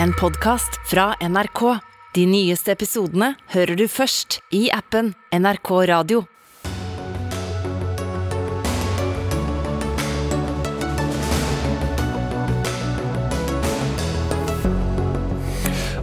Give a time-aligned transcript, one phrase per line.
[0.00, 1.78] en podkast fra NRK.
[2.14, 6.24] De nyeste episodene hører du først i appen NRK Radio.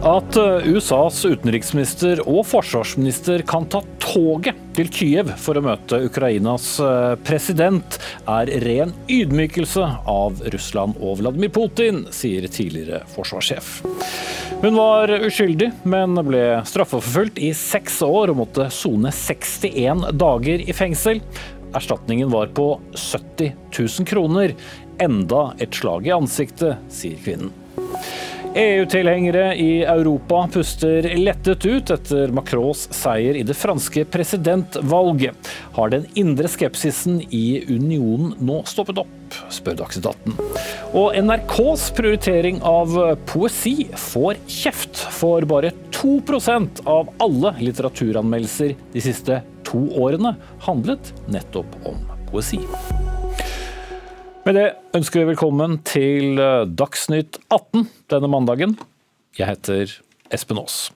[0.00, 6.72] At eh, USAs utenriksminister og forsvarsminister kan ta toget til Kyiv for å møte Ukrainas
[6.82, 7.98] eh, president,
[8.30, 13.80] er ren ydmykelse av Russland og Vladimir Putin, sier tidligere forsvarssjef.
[14.60, 20.76] Hun var uskyldig, men ble straffeforfulgt i seks år og måtte sone 61 dager i
[20.76, 21.22] fengsel.
[21.76, 24.56] Erstatningen var på 70 000 kroner.
[25.00, 27.54] Enda et slag i ansiktet, sier kvinnen.
[28.54, 35.50] EU-tilhengere i Europa puster lettet ut etter Macrons seier i det franske presidentvalget.
[35.76, 40.34] Har den indre skepsisen i unionen nå stoppet opp, spør Dagsnytt 18.
[40.98, 42.98] Og NRKs prioritering av
[43.30, 50.34] poesi får kjeft, for bare 2% av alle litteraturanmeldelser de siste to årene
[50.66, 52.02] handlet nettopp om
[52.32, 52.64] poesi.
[54.40, 58.72] Med det ønsker vi velkommen til eh, Dagsnytt 18 denne mandagen.
[59.36, 59.92] Jeg heter
[60.32, 60.86] Espen Aas.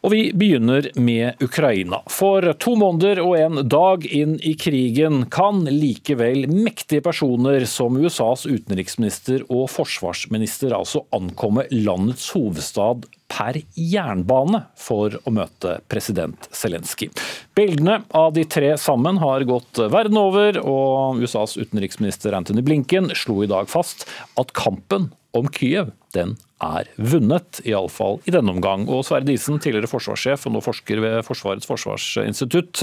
[0.00, 2.00] Og vi begynner med Ukraina.
[2.08, 8.46] For to måneder og en dag inn i krigen kan likevel mektige personer som USAs
[8.48, 17.12] utenriksminister og forsvarsminister altså ankomme landets hovedstad per jernbane for å møte president Zelenskyj.
[17.56, 23.40] Bildene av de tre sammen har gått verden over, og USAs utenriksminister Anthony Blinken slo
[23.44, 24.08] i dag fast
[24.40, 28.84] at kampen om Kyiv den er vunnet, iallfall i denne omgang.
[28.90, 32.82] Og Sverre Disen, tidligere forsvarssjef og nå forsker ved Forsvarets forsvarsinstitutt.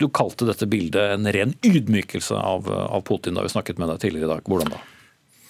[0.00, 4.06] Du kalte dette bildet en ren ydmykelse av, av Putin da vi snakket med deg
[4.06, 4.48] tidligere i dag.
[4.48, 4.80] Hvordan da?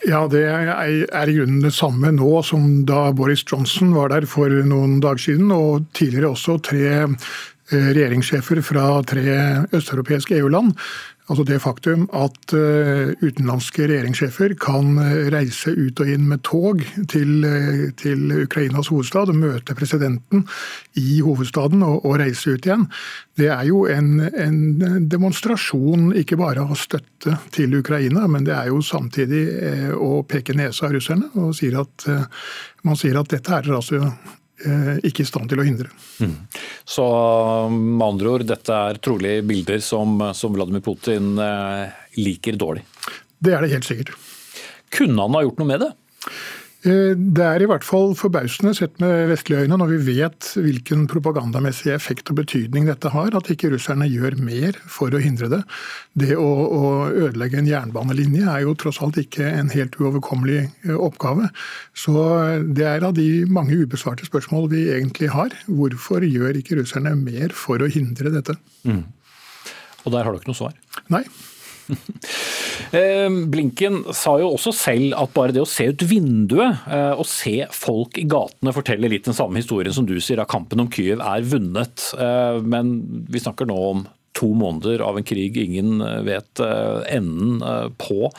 [0.07, 4.49] Ja, Det er i grunnen det samme nå som da Boris Johnson var der for
[4.49, 7.09] noen dager siden, og tidligere også tre
[7.73, 9.39] regjeringssjefer fra tre
[9.77, 10.75] østeuropeiske EU-land.
[11.29, 16.81] Altså det faktum at eh, utenlandske regjeringssjefer kan eh, reise ut og inn med tog
[17.13, 20.47] til, eh, til Ukrainas hovedstad og møte presidenten
[20.97, 22.89] i hovedstaden og, og reise ut igjen,
[23.37, 24.59] det er jo en, en,
[25.09, 29.45] demonstrasjon ikke bare av støtte til Ukraina, men det er jo samtidig
[29.95, 32.09] å peke nesa av russerne og sier at,
[32.89, 34.38] man sier at dette er altså Eh,
[35.07, 35.91] ikke i stand til å hindre.
[36.19, 36.35] Mm.
[36.89, 37.05] Så
[37.71, 42.83] med andre ord, dette er trolig bilder som, som Vladimir Putin eh, liker dårlig?
[43.39, 44.15] Det er det helt sikkert.
[44.95, 45.93] Kunne han ha gjort noe med det?
[46.87, 51.09] Eh, det er i hvert fall forbausende sett med vestlige øyne, når vi vet hvilken
[51.11, 55.61] propagandamessig effekt og betydning dette har, at ikke russerne gjør mer for å hindre det.
[56.23, 60.95] Det å, å ødelegge en jernbanelinje er jo tross alt ikke en helt uoverkommelig eh,
[60.95, 61.51] oppgave.
[61.99, 62.15] Så
[62.71, 65.55] det er av de mange ubesvarte spørsmål vi egentlig har.
[65.67, 68.55] Hvorfor gjør ikke russerne mer for å hindre dette?
[68.87, 69.03] Mm.
[70.07, 70.79] Og der har du ikke noe svar?
[71.11, 71.27] Nei.
[72.89, 77.27] Eh, Blinken sa jo også selv at bare det å se ut vinduet eh, og
[77.29, 80.89] se folk i gatene forteller litt den samme historien som du sier, at kampen om
[80.89, 82.07] Kyiv er vunnet.
[82.17, 82.95] Eh, men
[83.29, 84.07] vi snakker nå om
[84.39, 86.63] to måneder av en krig ingen vet
[87.11, 87.59] enden
[87.99, 88.31] på.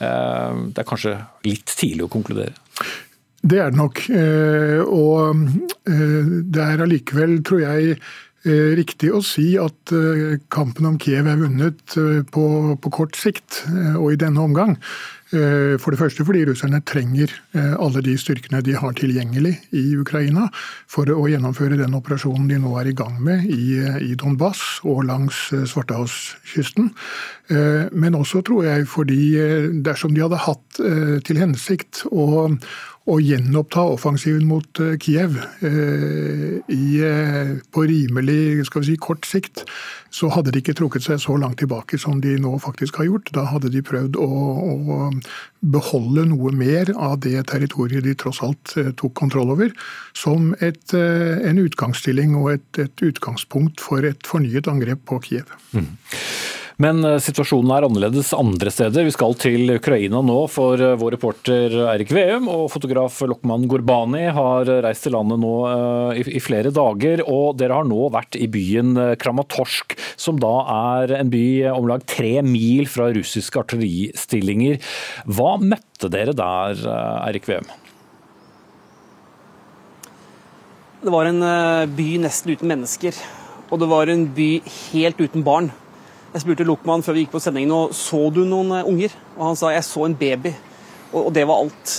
[0.00, 1.12] Det er kanskje
[1.46, 2.56] litt tidlig å konkludere?
[3.46, 4.00] Det er det nok.
[4.90, 5.44] Og
[6.50, 8.25] det er allikevel, tror jeg, Eh,
[8.78, 12.46] riktig å si at eh, kampen om Kiev er vunnet eh, på,
[12.78, 13.64] på, kort sikt,
[13.98, 14.76] og i denne omgang.
[15.26, 17.32] For det første fordi russerne trenger
[17.82, 20.44] alle de styrkene de har tilgjengelig i Ukraina
[20.86, 23.74] for å gjennomføre den operasjonen de nå er i gang med i,
[24.06, 26.92] i Donbass og langs Svartehavskysten.
[27.50, 29.18] Men også tror jeg fordi
[29.82, 30.80] dersom de hadde hatt
[31.26, 32.46] til hensikt å
[33.06, 39.62] å gjenoppta offensiven mot eh, Kiev eh, i, eh, på rimelig si, kort sikt,
[40.10, 43.30] så hadde de ikke trukket seg så langt tilbake som de nå faktisk har gjort.
[43.36, 44.98] Da hadde de prøvd å, å
[45.62, 49.74] beholde noe mer av det territoriet de tross alt tok kontroll over,
[50.16, 55.52] som et, en utgangsstilling og et, et, utgangspunkt for et fornyet angrep på Kiev.
[55.76, 55.92] Mm.
[56.82, 59.06] Men eh, situasjonen er annerledes andre steder.
[59.08, 64.26] Vi skal til Ukraina nå, for eh, vår reporter Eirik Veum og fotograf Lokman Gurbani
[64.36, 67.22] har reist til landet nå eh, i flere dager.
[67.24, 68.92] Og dere har nå vært i byen
[69.22, 74.76] Kramatorsk, som da er en by om lag tre mil fra russiske artilleristillinger.
[75.32, 76.84] Hva møtte dere der,
[77.24, 77.72] Eirik Veum?
[81.00, 81.40] Det var en
[81.96, 83.16] by nesten uten mennesker.
[83.72, 84.50] Og det var en by
[84.92, 85.72] helt uten barn.
[86.34, 89.50] Jeg spurte Lokman før vi gikk på sendingen og så du noen eh, unger, og
[89.50, 90.52] han sa jeg så en baby,
[91.12, 91.92] og, og det var alt.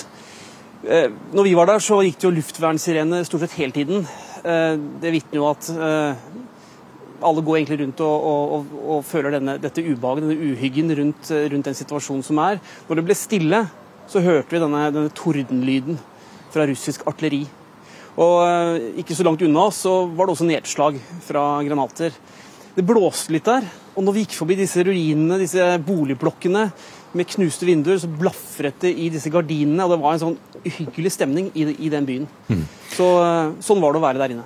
[0.85, 4.03] Eh, når vi var der, så gikk det jo luftvernsirene stort sett hele tiden.
[4.43, 6.27] Eh, det vitner jo at eh,
[7.27, 11.69] alle går egentlig rundt og, og, og føler denne, dette ubehaget, denne uhyggen rundt, rundt,
[11.71, 12.61] den situasjonen som er.
[12.87, 13.63] Når det ble stille,
[14.07, 15.97] så hørte vi denne, denne tordenlyden
[16.53, 17.47] fra russisk artilleri.
[18.21, 20.95] Og ikke så langt unna så var det også nedslag
[21.25, 22.15] fra granater.
[22.77, 23.65] Det blåste litt der,
[23.97, 26.67] og når vi gikk forbi disse ruinene, disse boligblokkene,
[27.17, 29.85] med knuste vinduer, så blafret det i disse gardinene.
[29.85, 30.37] Og det var en sånn
[30.67, 32.27] uhyggelig stemning i, i den byen.
[32.51, 32.65] Mm.
[32.93, 34.45] Så, eh, sånn var det å være der inne.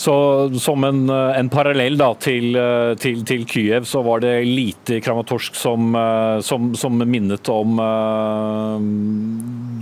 [0.00, 0.14] Så
[0.62, 5.00] som en, eh, en parallell da, til, eh, til, til, Kyiv, så var det lite
[5.04, 5.96] Kramatorsk som,
[6.44, 8.78] som, som minnet om uh,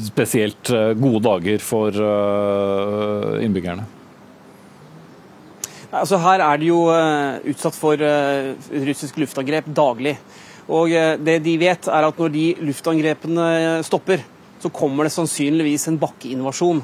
[0.06, 3.98] spesielt gode dager for uh, innbyggerne?
[5.88, 7.96] Altså, her er de jo uh, utsatt for
[8.88, 10.19] russisk luftangrep daglig.
[10.69, 14.20] Og eh, det de vet, er at når de luftangrepene stopper,
[14.61, 16.82] så kommer det sannsynligvis en bakkeinvasjon.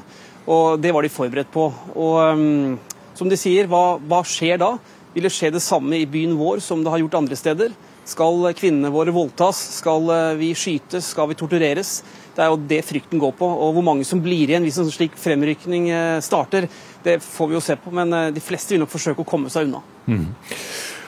[0.48, 1.66] Og det var de forberedt på.
[1.92, 2.78] Og
[3.14, 4.74] som de sier, hva, hva, skjer da?
[5.14, 7.74] Vil det skje det samme i byen vår som det har gjort andre steder?
[8.04, 9.60] Skal kvinnene våre voldtas?
[9.78, 11.12] Skal eh, vi skytes?
[11.14, 12.00] Skal vi tortureres?
[12.34, 13.46] Det er jo det frykten går på.
[13.46, 15.90] Og hvor mange som blir igjen hvis en slik fremrykning
[16.24, 16.68] starter,
[17.04, 17.92] det får vi jo se på.
[17.94, 19.82] Men de fleste vil nok forsøke å komme seg unna.
[20.10, 20.26] Mm.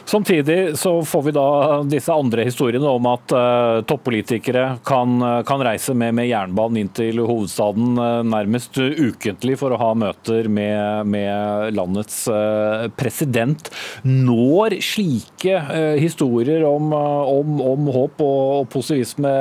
[0.06, 1.48] Samtidig så får vi da
[1.82, 5.18] disse andre historiene om at uh, toppolitikere kan,
[5.48, 10.46] kan, reise med, med jernbanen inn til hovedstaden uh, nærmest ukentlig for å ha møter
[10.46, 13.72] med, med landets uh, president.
[14.06, 15.58] Når slike
[15.98, 19.36] historier om, om, om, håp og, og positivisme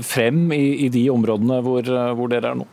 [0.00, 2.70] frem i, i de områdene hvor, hvor dere er nå?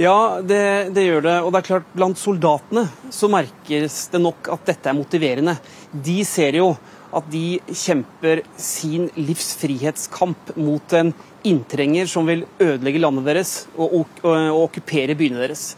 [0.00, 1.34] Ja, det, det, gjør det.
[1.44, 5.58] Og det er klart, blant soldatene så merkes det nok at dette er motiverende.
[5.92, 6.70] De ser jo
[7.12, 11.12] at de kjemper sin livs frihetskamp mot en
[11.44, 15.74] inntrenger som vil ødelegge landet deres og, og, og okkupere byene deres.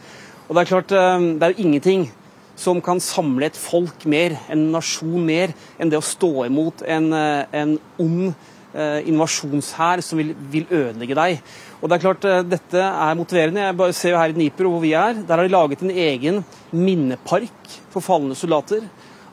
[0.47, 2.07] Og Det er klart, eh, det er jo ingenting
[2.55, 7.11] som kan samle et folk mer, en nasjon mer, enn det å stå imot en,
[7.17, 11.43] eh, en ond eh, invasjonshær som vil, vil ødelegge deg.
[11.83, 13.59] Og det er klart, eh, Dette er motiverende.
[13.59, 15.17] Jeg bare ser jo her i Dnipro hvor vi er.
[15.19, 18.85] Der har de laget en egen minnepark for falne soldater.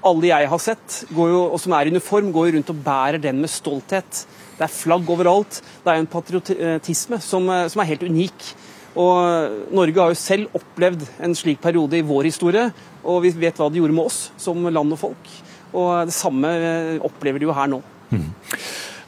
[0.03, 3.21] Alle jeg har sett, jo, og som er i uniform, går jo rundt og bærer
[3.23, 4.25] den med stolthet.
[4.59, 5.61] Det er flagg overalt.
[5.85, 8.55] Det er en patriotisme som, eh, som er helt unik.
[8.97, 12.73] Og Norge har jo selv opplevd en slik periode i vår historie,
[13.05, 15.31] og vi vet hva det gjorde med oss som land og folk.
[15.73, 17.79] Og det samme eh, opplever de jo her nå.
[18.11, 18.27] Mm.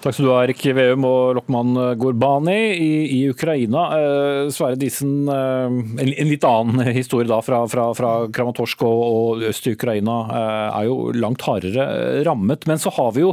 [0.02, 3.84] Takk skal du ha, Erik Veum og Lokman Gorbani i, i Ukraina.
[3.94, 9.02] Eh, Sverre Disen, eh, en, en, litt annen historie da fra, fra, fra Kramatorsk og,
[9.06, 11.86] og øst i Ukraina eh, er jo langt hardere
[12.26, 12.66] rammet.
[12.66, 13.30] Men så har vi jo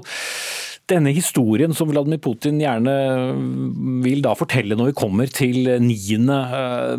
[0.89, 2.93] denne historien som Vladimir Putin gjerne
[4.05, 6.21] vil da fortelle når vi kommer til 9.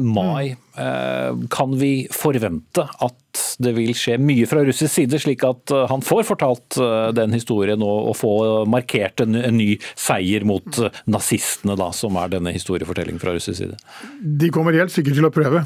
[0.03, 0.53] mai.
[0.79, 1.49] Mm.
[1.51, 3.17] Kan vi forvente at
[3.61, 7.35] det vil skje mye fra russisk side, slik at eh, han får fortalt eh, den
[7.37, 8.33] historien og, få
[8.69, 13.61] markert en, en, ny seier mot eh, nazistene, da, som er denne historiefortellingen fra russisk
[13.61, 13.79] side?
[14.21, 15.63] De kommer helt sikkert til å prøve.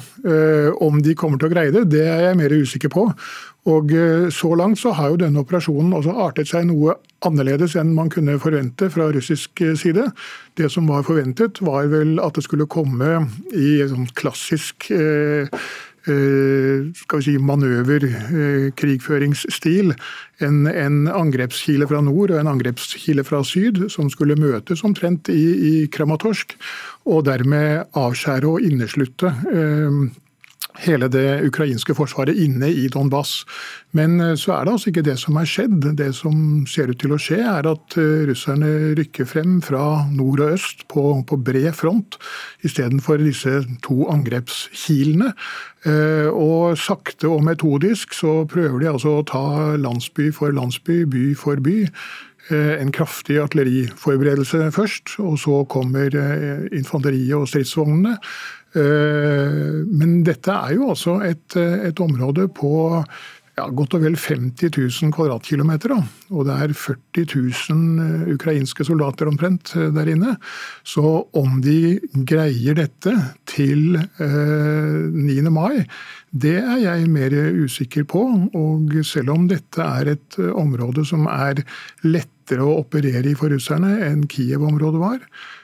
[0.85, 3.09] Om de kommer til å greie det, det er jeg mer usikker på.
[3.71, 3.93] Og
[4.35, 8.37] Så langt så har jo denne operasjonen også artet seg noe annerledes enn man kunne
[8.43, 10.05] forvente fra russisk side.
[10.61, 13.23] Det som var forventet, var vel at det skulle komme
[13.57, 15.49] i sånn klassisk Eh,
[16.05, 19.91] skal vi si, manøver-krigføringsstil.
[19.95, 19.99] Eh,
[20.45, 25.55] en, en, angrepskile fra nord og en angrepskile fra syd som skulle møtes omtrent i,
[25.55, 26.57] i Kramatorsk,
[27.09, 29.91] og dermed avskjære og inneslutte eh,
[30.83, 33.45] hele det ukrainske forsvaret inne i Donbas.
[33.95, 35.87] Men eh, så er det altså ikke det som er skjedd.
[35.99, 40.43] Det som ser ut til å skje, er at eh, russerne rykker frem fra nord
[40.45, 42.19] og øst på, på bred front,
[42.67, 45.33] istedenfor disse to angrepskilene.
[45.85, 49.47] Eh, og sakte og metodisk så prøver de altså å ta
[49.79, 51.83] landsby for landsby, by for by
[52.53, 56.13] en kraftig artilleriforberedelse først, og så kommer
[56.77, 58.19] infanteriet og stridsvognene.
[58.75, 62.75] Eh, men dette er jo altså et, et område på
[63.55, 65.95] ja, godt og vel 50 000 kvadratkilometer.
[66.35, 67.27] Og det er 40
[67.71, 70.35] 000 eh, ukrainske soldater omtrent eh, der inne.
[70.83, 71.05] Så
[71.39, 73.15] om de greier dette
[73.47, 75.39] til 9.
[75.55, 75.85] mai,
[76.35, 78.27] det er jeg mer usikker på.
[78.59, 81.63] Og selv om dette er et område som er
[82.03, 85.23] lett lettere å operere i for russerne enn Kiev-området var,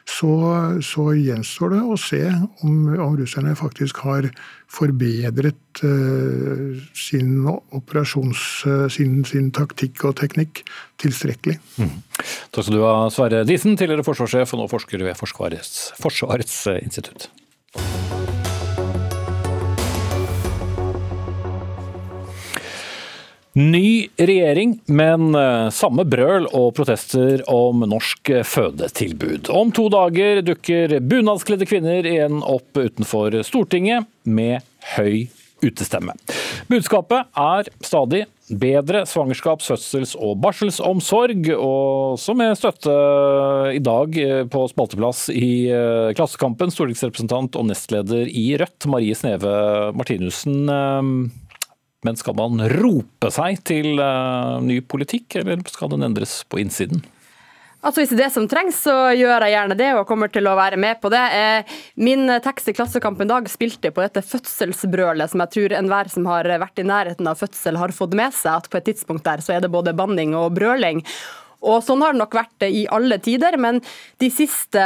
[0.08, 2.22] så, så, gjenstår det å se
[2.64, 4.30] om, om russerne faktisk har
[4.66, 8.64] forbedret uh, sin operasjons...
[8.66, 10.64] Uh, sin, sin, taktikk og teknikk
[11.00, 11.58] tilstrekkelig.
[11.76, 12.00] Mm.
[12.50, 17.28] Takk skal du ha, Sverre Disen, tidligere forsvarssjef og nå forsker ved Forsvarets, Forsvarets institutt.
[23.59, 29.50] Ny regjering, men eh, samme brøl og protester om norsk fødetilbud.
[29.50, 34.62] Om to dager dukker bunadskledde kvinner igjen opp utenfor Stortinget med
[34.95, 35.26] høy
[35.66, 36.14] utestemme.
[36.71, 42.95] Budskapet er stadig bedre svangerskaps-, fødsels- og barselsomsorg, og som med støtte
[43.75, 49.90] i dag eh, på spalteplass i eh, Klassekampen, stortingsrepresentant og nestleder i Rødt, Marie Sneve
[49.99, 50.71] Martinussen.
[52.07, 57.02] Men skal man rope seg til uh, ny politikk, eller skal den endres på innsiden?
[57.80, 60.45] Altså Hvis det er det som trengs, så gjør jeg gjerne det og kommer til
[60.50, 61.23] å være med på det.
[61.33, 66.11] Eh, min tekst i Klassekampen i dag spilte på dette fødselsbrølet som jeg tror enhver
[66.12, 69.25] som har vært i nærheten av fødsel har fått med seg, at på et tidspunkt
[69.25, 71.00] der så er det både banning og brøling.
[71.60, 73.80] Og Sånn har det nok vært i alle tider, men
[74.22, 74.82] de siste,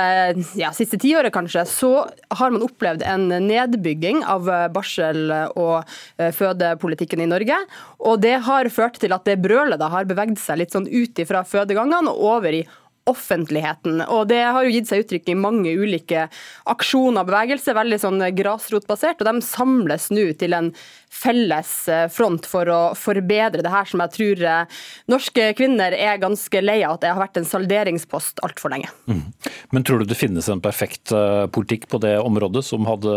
[0.59, 1.93] ja, siste tiåret kanskje, så
[2.39, 5.85] har man opplevd en nedbygging av barsel- og
[6.19, 7.59] eh, fødepolitikken i Norge.
[8.03, 11.23] Og det har ført til at det brølet da har beveget seg litt sånn ut
[11.29, 12.65] fra fødegangene og over i
[13.11, 14.01] offentligheten.
[14.09, 16.27] Og Det har jo gitt seg uttrykk i mange ulike
[16.71, 19.21] aksjoner og bevegelser, veldig sånn grasrotbasert.
[19.21, 20.73] og De samles nå til en
[21.15, 24.81] felles eh, front for å forbedre det her, som jeg tror eh,
[25.13, 28.91] norske kvinner er ganske lei av at det har vært en salderingspost altfor lenge.
[29.07, 29.23] Mm.
[29.71, 33.15] Men tror du det finnes en perfekt eh, politikk på det området som hadde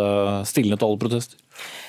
[0.49, 1.39] stilnet alle protester?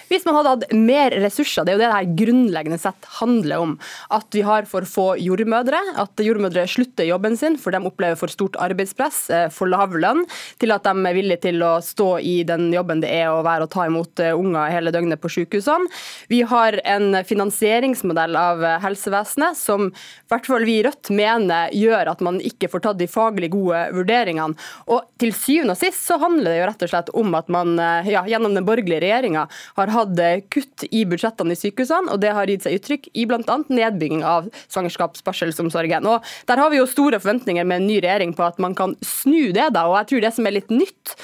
[0.09, 3.65] Hvis man hadde hatt mer ressurser, det er jo det det her grunnleggende sett handler
[3.65, 3.75] om.
[4.15, 8.33] At vi har for få jordmødre, at jordmødre slutter jobben sin for de opplever for
[8.33, 10.25] stort arbeidspress, eh, for lav lønn,
[10.61, 13.69] til at de er villige til å stå i den jobben det er å være
[13.69, 15.93] og ta imot eh, unger hele døgnet på sykehusene.
[16.33, 21.73] Vi har en finansieringsmodell av eh, helsevesenet som i hvert fall vi i Rødt mener
[21.77, 24.57] gjør at man ikke får tatt de faglig gode vurderingene.
[24.89, 27.77] Og til syvende og sist så handler det jo rett og slett om at man
[28.09, 29.47] ja, gjennom den borgerlige regjeringa
[29.79, 30.23] har hatt
[30.53, 33.59] kutt i budsjettene i sykehusene, og det har gitt seg uttrykk i bl.a.
[33.69, 36.07] nedbygging av svangerskapsbarselsomsorgen.
[36.09, 38.97] Og Der har vi jo store forventninger med en ny regjering på at man kan
[39.05, 41.17] snu det, da, og jeg tror det som er litt nytt,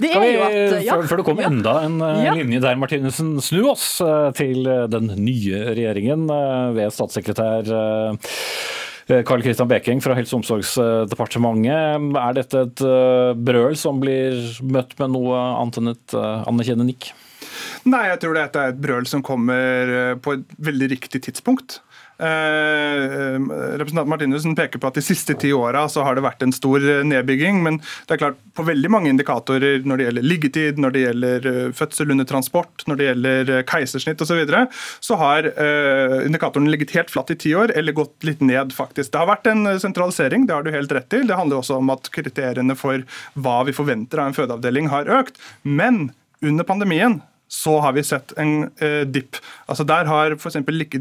[0.00, 1.52] det er jo at ja, Før det kommer ja.
[1.52, 2.34] enda en eh, ja.
[2.36, 6.28] linje der, Martinussen, snu oss eh, til eh, den nye regjeringen
[6.76, 7.68] ved statssekretær
[9.26, 12.04] Karl Kristian Bekeng fra Helse- og omsorgsdepartementet.
[12.20, 12.82] Er dette et
[13.42, 17.08] brøl som blir møtt med noe annet enn et anerkjennende nikk?
[17.88, 21.78] Nei, jeg tror dette er et brøl som kommer eh, på et veldig riktig tidspunkt.
[22.20, 23.38] Eh, eh,
[23.80, 27.62] representanten Martinussen peker på at de siste ti åra har det vært en stor nedbygging.
[27.64, 31.48] Men det er klart på veldig mange indikatorer når det gjelder liggetid, når det gjelder
[31.78, 34.60] fødsel under transport, når det gjelder keisersnitt osv., så, videre,
[35.02, 35.48] så har
[36.22, 39.10] indikatorene ligget helt flatt i ti år, eller gått litt ned, faktisk.
[39.10, 41.26] Det har vært en sentralisering, det har du helt rett til.
[41.26, 43.02] Det handler også om at kriteriene for
[43.34, 45.40] hva vi forventer av en fødeavdeling, har økt.
[45.66, 46.12] Men
[46.46, 47.18] under pandemien
[47.50, 49.36] så har vi sett en eh, dipp.
[49.66, 50.56] Altså Der har f.eks.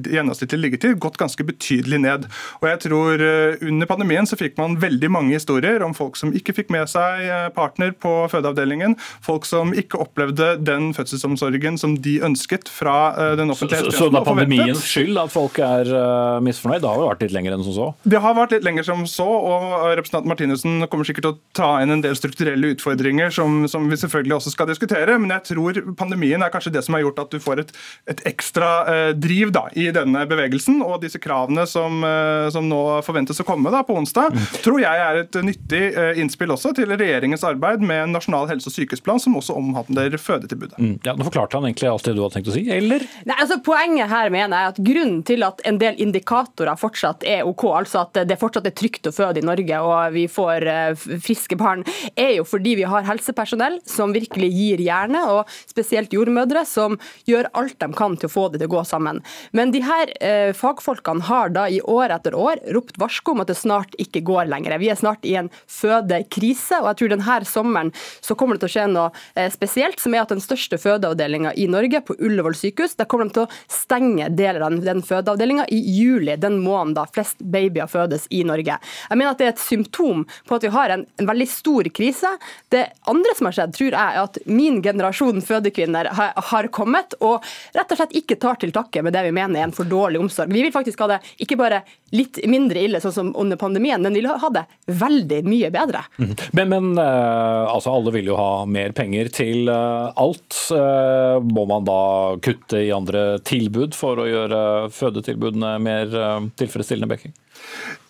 [0.10, 2.26] gjennomsnittlig liggetid gått ganske betydelig ned.
[2.62, 6.34] Og jeg tror eh, Under pandemien så fikk man veldig mange historier om folk som
[6.34, 11.96] ikke fikk med seg eh, partner på fødeavdelingen, folk som ikke opplevde den fødselsomsorgen som
[12.02, 14.00] de ønsket fra eh, den offentlige helsetjenesten.
[14.00, 16.82] Så, så det er pandemiens skyld at folk er uh, misfornøyd?
[16.82, 17.88] Det har jo vært litt lenger enn som så?
[18.10, 21.70] Det har vært litt lenger som så, og representanten Martinussen kommer sikkert til å ta
[21.84, 25.82] inn en del strukturelle utfordringer som, som vi selvfølgelig også skal diskutere, men jeg tror
[26.00, 27.74] pandemien pandemien er kanskje det som har gjort at du får et,
[28.10, 30.82] et ekstra eh, driv da, i denne bevegelsen.
[30.84, 34.48] Og disse kravene som, eh, som nå forventes å komme da, på onsdag, mm.
[34.64, 38.70] tror jeg er et nyttig eh, innspill også til regjeringens arbeid med en nasjonal helse-
[38.70, 40.80] og sykehusplan som også omhandler fødetilbudet.
[40.80, 40.96] Mm.
[41.06, 43.06] Ja, nå forklarte han egentlig alt det du hadde tenkt å si, eller?
[43.28, 47.46] Nei, altså Poenget her mener jeg at grunnen til at en del indikatorer fortsatt er
[47.48, 51.04] OK, altså at det fortsatt er trygt å føde i Norge og vi får uh,
[51.22, 51.84] friske barn,
[52.18, 56.98] er jo fordi vi har helsepersonell som virkelig gir hjerne, og spesielt jordmødre jordmødre som
[57.26, 59.22] gjør alt de kan til å få det til å gå sammen.
[59.52, 63.50] Men de her eh, fagfolkene har da i år etter år ropt varsko om at
[63.50, 64.78] det snart ikke går lenger.
[64.80, 68.70] Vi er snart i en fødekrise, og jeg tror denne sommeren så kommer det til
[68.70, 72.58] å skje noe eh, spesielt, som er at den største fødeavdelinga i Norge, på Ullevål
[72.58, 76.96] sykehus, der kommer de til å stenge deler av den fødeavdelinga i juli, den måneden
[76.98, 78.78] da flest babyer fødes i Norge.
[79.10, 81.90] Jeg mener at det er et symptom på at vi har en, en veldig stor
[81.96, 82.32] krise.
[82.74, 87.46] Det andre som har skjedd, tror jeg, er at min generasjon fødekvinner har kommet, og
[87.76, 90.22] rett og slett ikke tar til takke med det vi mener er en for dårlig
[90.22, 90.52] omsorg.
[90.54, 91.82] Vi vil faktisk ha det ikke bare
[92.16, 94.66] litt mindre ille sånn som under pandemien, men vi vil ha det
[95.00, 96.04] veldig mye bedre.
[96.18, 96.34] Mm.
[96.58, 100.58] Men, men uh, altså alle vil jo ha mer penger til uh, alt.
[100.74, 102.02] Uh, må man da
[102.44, 104.62] kutte i andre tilbud for å gjøre
[104.94, 106.14] fødetilbudene mer
[106.60, 107.34] tilfredsstillende, Bekking?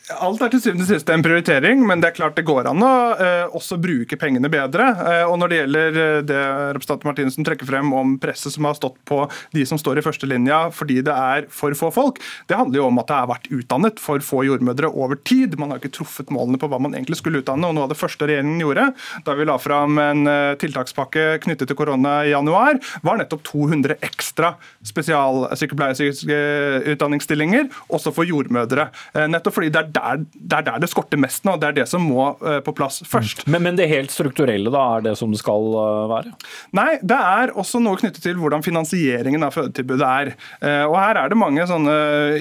[0.09, 2.81] Alt er til syvende og sist en prioritering, men det er klart det går an
[2.81, 4.87] å eh, også bruke pengene bedre.
[5.05, 6.39] Eh, og Når det gjelder eh, det
[6.73, 9.19] representanten Martinsen trekker frem om presset som har stått på
[9.53, 12.17] de som står i førstelinja fordi det er for få folk,
[12.49, 15.59] det handler jo om at det har vært utdannet for få jordmødre over tid.
[15.61, 17.67] Man har ikke truffet målene på hva man egentlig skulle utdanne.
[17.69, 18.85] og Noe av det første regjeringen gjorde
[19.25, 22.73] da vi la fram en eh, tiltakspakke knyttet til korona i januar,
[23.05, 24.49] var nettopp 200 ekstra
[24.89, 28.85] spesialsykepleierutdanningsstillinger, også for jordmødre.
[29.13, 31.55] Eh, nettopp fordi det er der, det er der det skorter mest nå.
[31.59, 33.45] Det er det som må uh, på plass først.
[33.47, 36.33] Men, men, det helt strukturelle, da, er det som det skal uh, være?
[36.77, 40.33] Nei, det er også noe knyttet til hvordan finansieringen av fødetilbudet er.
[40.63, 41.95] Uh, og Her er det mange sånne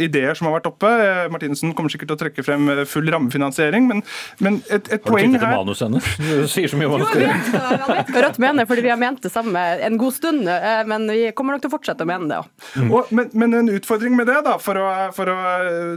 [0.04, 0.90] ideer som har vært oppe.
[1.32, 4.04] Martinsen kommer sikkert til å trekke frem full rammefinansiering, men,
[4.44, 6.04] men et, et poeng her Har du tittet manus henne?
[6.38, 8.12] Du sier så mye om manus.
[8.18, 10.48] Rødt mener, fordi vi har ment det samme en god stund,
[10.88, 12.50] men vi kommer nok til å fortsette å mene det òg.
[12.78, 12.92] Mm.
[13.10, 15.38] Men, men, en utfordring med det, da, for å, for å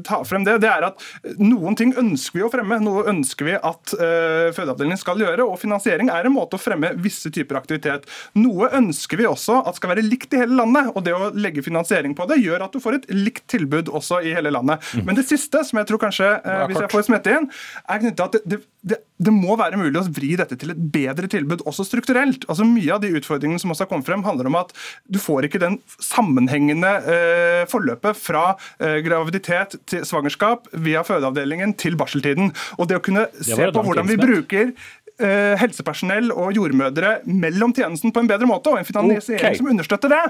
[0.07, 1.03] ta frem det, det er at
[1.51, 5.45] noen ting ønsker vi å fremme, noe ønsker vi at uh, fødeavdelingen skal gjøre.
[5.45, 8.07] og Finansiering er en måte å fremme visse typer aktivitet.
[8.39, 10.91] Noe ønsker vi også at skal være likt i hele landet.
[10.95, 14.21] og Det å legge finansiering på det gjør at du får et likt tilbud også
[14.25, 14.83] i hele landet.
[14.95, 15.05] Mm.
[15.09, 17.49] Men det siste, som jeg tror kanskje, uh, hvis jeg får smette inn,
[17.85, 20.83] er knyttet til at det, det, det, må være mulig å vri dette til et
[20.93, 22.47] bedre tilbud, også strukturelt.
[22.49, 24.73] Altså Mye av de utfordringene som også har kommet frem, handler om at
[25.11, 28.41] du får ikke den sammenhengende uh, forløpet fra
[28.81, 32.51] graviditet til svangerskap via fødeavdeling fødeavdelingen til barseltiden.
[32.77, 38.13] Og det å kunne se på hvordan vi bruker uh, helsepersonell og jordmødre mellom tjenesten
[38.13, 39.59] på en bedre måte, og en finansiering okay.
[39.59, 40.23] som understøtter det,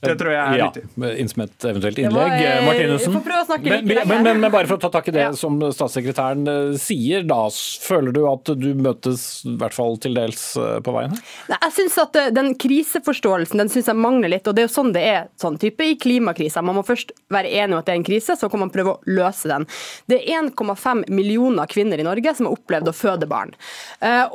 [0.00, 0.58] det tror jeg er.
[0.60, 2.34] Ja, Som et eventuelt innlegg.
[2.36, 3.16] Eh, Martinussen.
[3.62, 5.30] Men, men, men, bare for å ta tak i det ja.
[5.36, 10.42] som statssekretæren eh, sier, da føler du at du møtes i hvert fall til dels
[10.60, 11.22] eh, på veien her?
[11.52, 14.46] Nei, jeg synes at Den kriseforståelsen den synes jeg mangler litt.
[14.46, 16.64] og Det er jo sånn det er sånn type i klimakrisa.
[16.64, 18.94] Man må først være enig om at det er en krise, så kan man prøve
[18.96, 19.64] å løse den.
[20.10, 23.54] Det er 1,5 millioner kvinner i Norge som har opplevd å føde barn.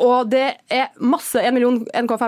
[0.02, 1.80] Og det er masse, 1,5 million,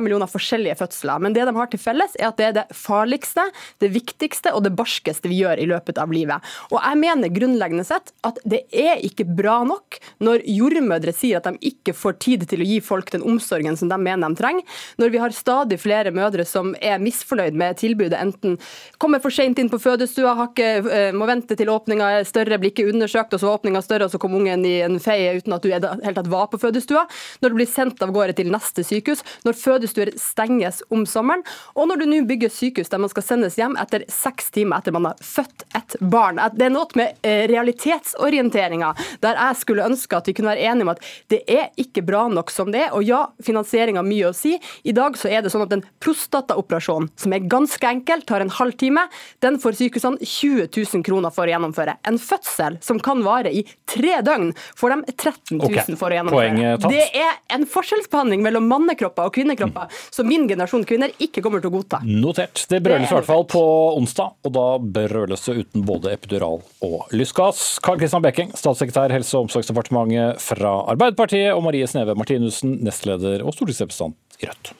[0.03, 1.21] millioner forskjellige fødsler.
[1.23, 4.53] Men det de har til felles, er at det er det farligste viktigste, det viktigste
[4.53, 6.41] og det barskeste vi gjør i løpet av livet.
[6.71, 11.47] Og jeg mener grunnleggende sett at det er ikke bra nok når jordmødre sier at
[11.47, 14.63] de ikke får tid til å gi folk den omsorgen som de mener de trenger,
[14.97, 18.57] når vi har stadig flere mødre som er misfornøyd med tilbudet, enten
[18.97, 22.71] kommer for sent inn på fødestua, ikke, eh, må vente til åpninga er større, blir
[22.71, 25.63] ikke undersøkt, og så åpninga større, og så kom ungen i en feie uten at
[25.63, 27.05] du helt tatt var på fødestua,
[27.41, 31.43] når du blir sendt av gårde til neste sykehus, når fødestuer stenges om sommeren,
[31.75, 34.95] og når du nå bygger sykehus der man skal sendes hjem etter seks timer etter
[34.95, 36.41] man har født et barn.
[36.57, 40.87] Det er noe med eh, realitetsorienteringa der jeg skulle ønske at vi kunne være enige
[40.87, 42.93] om at det er ikke bra nok som det er.
[42.97, 44.55] Og ja, finansiering har mye å si.
[44.83, 48.53] I dag så er det sånn at en prostataoperasjon, som er ganske enkel, tar en
[48.53, 49.05] halv time,
[49.43, 51.97] den får sykehusene 20 000 kroner for å gjennomføre.
[52.09, 55.97] En fødsel som kan vare i tre døgn, får de 13 000 okay.
[55.99, 56.75] for å gjennomføre.
[56.89, 59.99] Det er en forskjellsbehandling mellom mannekropper og kvinnekropper mm.
[60.17, 62.01] som min generasjon kvinner ikke kommer til å godta.
[62.07, 62.65] Notert.
[62.69, 63.63] Det brøles i hvert fall på
[63.97, 67.79] onsdag, og da brøles det uten både epidural og lystgass.
[67.83, 73.53] Karl Kristian Bekking, statssekretær Helse- og omsorgsdepartementet fra Arbeiderpartiet, og Marie Sneve Martinussen, nestleder og
[73.57, 74.73] stortingsrepresentant i Rødt.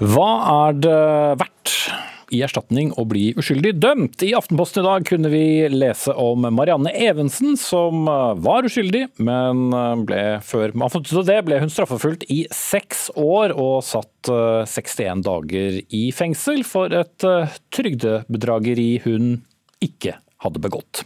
[0.00, 1.00] Hva er det
[1.42, 1.79] verdt
[2.30, 4.22] i erstatning og bli uskyldig dømt.
[4.24, 9.68] I Aftenposten i dag kunne vi lese om Marianne Evensen, som eh, var uskyldig, men
[9.76, 13.80] eh, ble før man fant ut av det, ble hun straffeforfulgt i seks år og
[13.86, 17.28] satt 61 eh, dager i fengsel for et
[17.74, 19.40] trygdebedrageri hun
[19.84, 21.04] ikke hadde begått.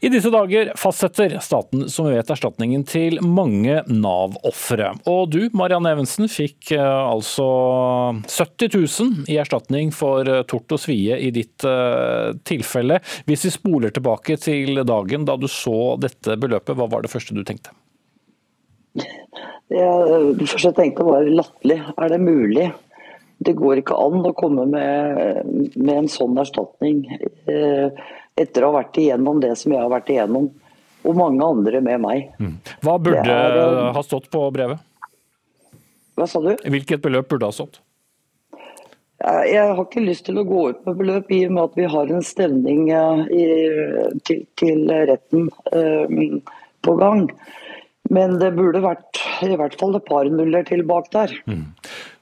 [0.00, 4.92] I disse dager fastsetter staten som vi vet erstatningen til mange Nav-ofre.
[5.08, 7.46] Og du Marianne Evensen fikk eh, altså
[8.28, 13.00] 70 000 i erstatning for eh, tort og svie i ditt uh, tilfelle.
[13.28, 17.36] Hvis vi spoler tilbake til dagen da du så dette beløpet, hva var det første
[17.36, 17.72] du tenkte?
[19.68, 21.80] Det første jeg tenkte var latterlig.
[21.96, 22.68] Er det mulig?
[23.38, 27.02] Det går ikke an å komme med, med en sånn erstatning.
[27.50, 28.06] Eh,
[28.36, 30.50] etter å ha vært igjennom det som jeg har vært igjennom,
[31.06, 32.28] og mange andre med meg.
[32.42, 32.54] Mm.
[32.84, 34.82] Hva burde er, eh, ha stått på brevet?
[36.16, 36.54] Hva sa du?
[36.64, 37.80] Hvilket beløp burde ha stått?
[39.16, 41.86] Jeg har ikke lyst til å gå ut med beløp i og med at vi
[41.88, 42.82] har en stevning
[44.28, 45.48] til, til, retten
[46.84, 47.24] på gang.
[48.12, 51.32] Men det burde vært i hvert fall et par nuller til bak der.
[51.48, 51.64] Mm.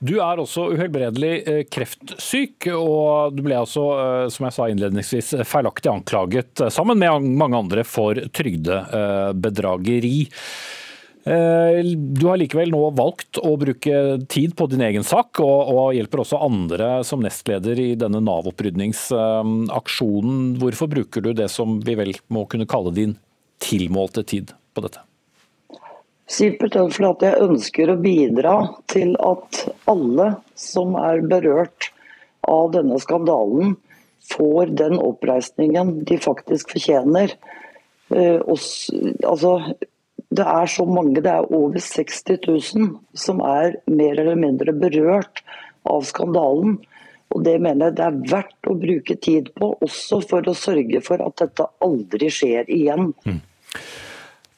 [0.05, 5.29] Du er også uhelbredelig eh, kreftsyk, og du ble altså, eh, som jeg sa innledningsvis,
[5.49, 10.19] feilaktig anklaget, eh, sammen med mange andre, for trygdebedrageri.
[11.25, 16.37] Du har likevel nå valgt å bruke tid på din egen sak, og hjelper også
[16.45, 20.61] andre som nestleder i denne Nav-opprydningsaksjonen.
[20.61, 23.17] Hvorfor bruker du det som vi vel må kunne kalle din
[23.65, 25.01] tilmålte tid på dette?
[26.31, 28.55] Simpelthen fordi jeg ønsker å bidra
[28.91, 31.91] til at alle som er berørt
[32.49, 33.75] av denne skandalen,
[34.33, 37.35] får den oppreisningen de faktisk fortjener.
[38.09, 39.59] Eh, altså,
[40.33, 42.89] det er så mange, det er over 60 000
[43.21, 45.45] som er mer eller mindre berørt
[45.85, 46.79] av skandalen.
[47.35, 51.01] Og Det mener jeg det er verdt å bruke tid på, også for å sørge
[51.05, 53.11] for at dette aldri skjer igjen.
[53.27, 53.41] Mm.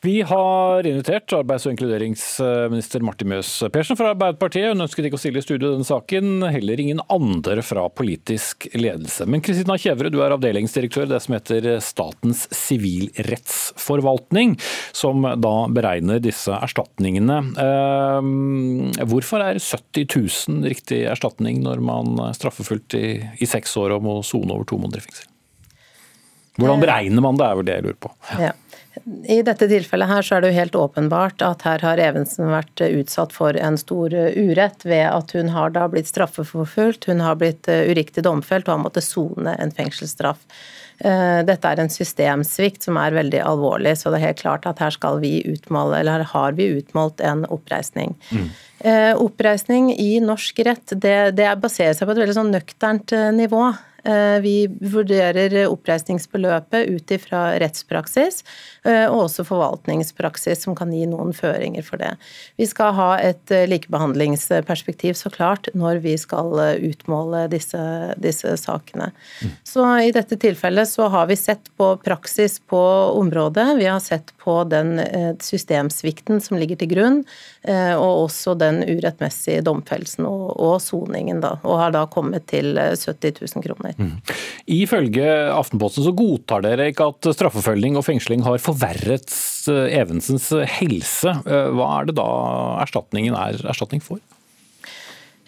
[0.07, 4.69] Vi har invitert arbeids- og inkluderingsminister Martin Mjøs Persen fra Arbeiderpartiet.
[4.71, 9.27] Hun ønsket ikke å stille i studio denne saken, heller ingen andre fra politisk ledelse.
[9.27, 14.55] Men Kristina Kjevre, du er avdelingsdirektør i det som heter Statens sivilrettsforvaltning,
[14.95, 17.43] som da beregner disse erstatningene.
[17.67, 20.07] Ehm, hvorfor er 70
[20.55, 24.79] 000 riktig erstatning når man straffefullt i, i seks år og må sone over to
[24.79, 25.27] måneder i fengsel?
[26.57, 28.11] Hvordan beregner man det, er vel det jeg lurer på.
[28.41, 28.55] Ja.
[29.05, 32.81] I dette tilfellet her så er det jo helt åpenbart at her har Evensen vært
[32.87, 37.69] utsatt for en stor urett ved at hun har da blitt straffeforfulgt, hun har blitt
[37.69, 40.47] eh, uriktig domfelt og har måttet sone en fengselsstraff.
[41.05, 44.81] Eh, dette er en systemsvikt som er veldig alvorlig, så det er helt klart at
[44.83, 48.17] her skal vi utmåle, eller her har vi utmålt en oppreisning.
[48.31, 48.49] Mm.
[49.19, 53.71] Oppreisning i norsk rett det, det baserer seg på et veldig sånn nøkternt nivå.
[54.07, 58.43] Eh, vi vurderer oppreisningsbeløpet ut ifra rettspraksis
[58.87, 62.13] eh, og også forvaltningspraksis, som kan gi noen føringer for det.
[62.61, 66.55] Vi skal ha et eh, likebehandlingsperspektiv, så klart, når vi skal
[66.87, 67.83] utmåle disse,
[68.23, 69.11] disse sakene.
[69.67, 72.83] Så i dette tilfellet så har vi sett på praksis på
[73.17, 73.67] området.
[73.81, 75.01] Vi har sett på den
[75.43, 77.21] systemsvikten som ligger til grunn,
[77.67, 83.97] og også den urettmessige domfellelsen og soningen, og har da kommet til 70 000 kroner.
[83.99, 84.15] Mm.
[84.77, 89.35] Ifølge Aftenposten så godtar dere ikke at straffeforfølging og fengsling har forverret
[89.73, 90.49] eh, Evensens
[90.79, 91.37] helse.
[91.47, 92.31] Eh, hva er det da
[92.85, 94.23] erstatningen er erstatning for?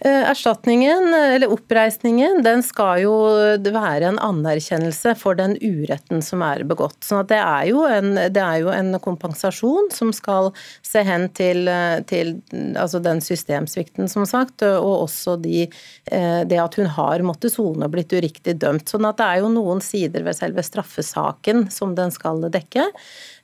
[0.01, 3.15] Eh, erstatningen, eller oppreisningen, den skal jo
[3.59, 7.01] være en anerkjennelse for den uretten som er begått.
[7.03, 10.53] Så det er, jo en, er jo en kompensasjon som skal
[10.87, 11.67] se hen til,
[12.07, 12.37] til
[12.79, 15.67] altså den systemsvikten, som sagt, og også de,
[16.13, 18.87] eh, det at hun har måttet sone og blitt uriktig dømt.
[18.87, 22.87] Sånn det er jo noen sider ved selve straffesaken som den skal dekke.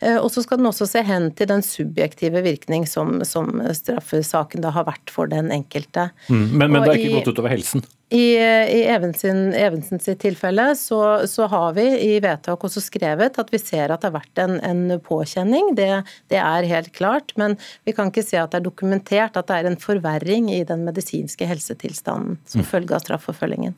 [0.04, 4.62] Eh, og så skal den også se hen til den subjektive virkning som, som straffesaken
[4.62, 6.10] da har vært for den enkelte.
[6.28, 7.85] Mm, men, men det er ikke gått utover helsen?
[8.14, 13.61] I, i Evensen, Evensens tilfelle så, så, har vi i vedtak også skrevet at vi
[13.62, 15.72] ser at det har vært en, en påkjenning.
[15.78, 15.88] Det,
[16.33, 17.35] det, er helt klart.
[17.40, 17.57] Men
[17.88, 20.85] vi kan ikke se at det er dokumentert at det er en forverring i den
[20.87, 22.68] medisinske helsetilstanden som mm.
[22.70, 23.74] følge av straffeforfølgingen.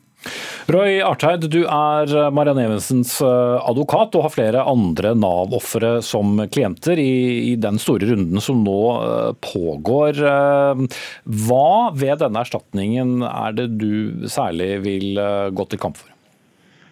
[0.67, 6.99] Roy Artheid, du er Marianne Evensens eh, advokat og har flere andre Nav-ofre som klienter
[6.99, 10.19] i, i, den store runden som nå eh, pågår.
[10.19, 10.99] Eh,
[11.47, 15.23] hva ved denne erstatningen er det du særlig vil
[15.55, 16.16] gå til kamp for?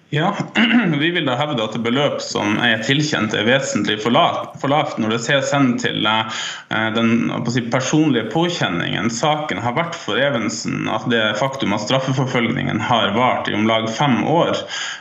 [0.09, 0.35] Ja,
[0.99, 5.17] Vi vil da hevde at beløp som er tilkjent er vesentlig for lavt når det
[5.23, 10.85] ses hen til eh, den si, personlige påkjenningen saken har vært for Evensen.
[10.93, 14.53] At det faktum at straffeforfølgningen har vart i om lag fem år,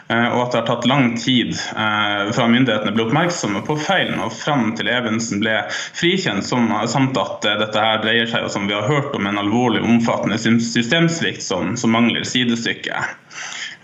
[0.08, 4.24] eh, og at det har tatt lang tid eh, fra myndighetene ble oppmerksomme på feilen
[4.24, 5.60] og fram til Evensen ble
[6.00, 10.40] frikjent, samt at dette her dreier seg som vi har hørt om en alvorlig omfattende
[10.40, 13.04] systemsvikt som, som mangler sidestykke.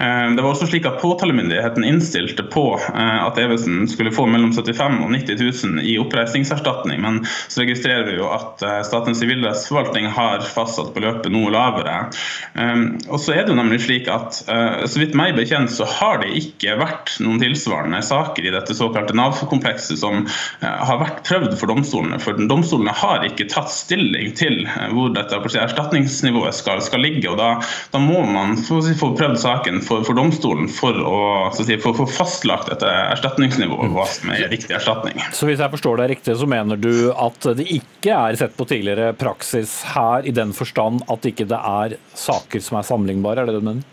[0.00, 4.52] Eh, det var også slik at Påtalemyndigheten innstilte på eh, at Evensen skulle få mellom
[4.56, 5.42] 75 og 90
[5.76, 11.28] 000 i oppreisningserstatning, men så registrerer vi jo at eh, Statens sivilrettsforvaltning har fastsatt beløpet
[11.34, 11.98] noe lavere.
[13.10, 14.38] Og så er det jo nemlig slik at
[14.90, 19.14] Så vidt meg bekjent så har det ikke vært noen tilsvarende saker i dette såkalte
[19.16, 20.24] Nav-komplekset som
[20.60, 22.20] har vært prøvd for domstolene.
[22.22, 27.30] For domstolene har ikke tatt stilling til hvor dette erstatningsnivået skal, skal ligge.
[27.30, 27.50] og Da,
[27.94, 31.18] da må man få prøvd saken for, for domstolen for å
[31.56, 35.18] si, for, for fastlagt dette erstatningsnivået, hva som er riktig erstatning.
[35.34, 38.68] Så hvis jeg forstår deg riktig, så mener du at det ikke er sett på
[38.70, 43.50] tidligere praksis her i den forstand at ikke det er saker som er sammenlignbare, er
[43.50, 43.88] det det du mener?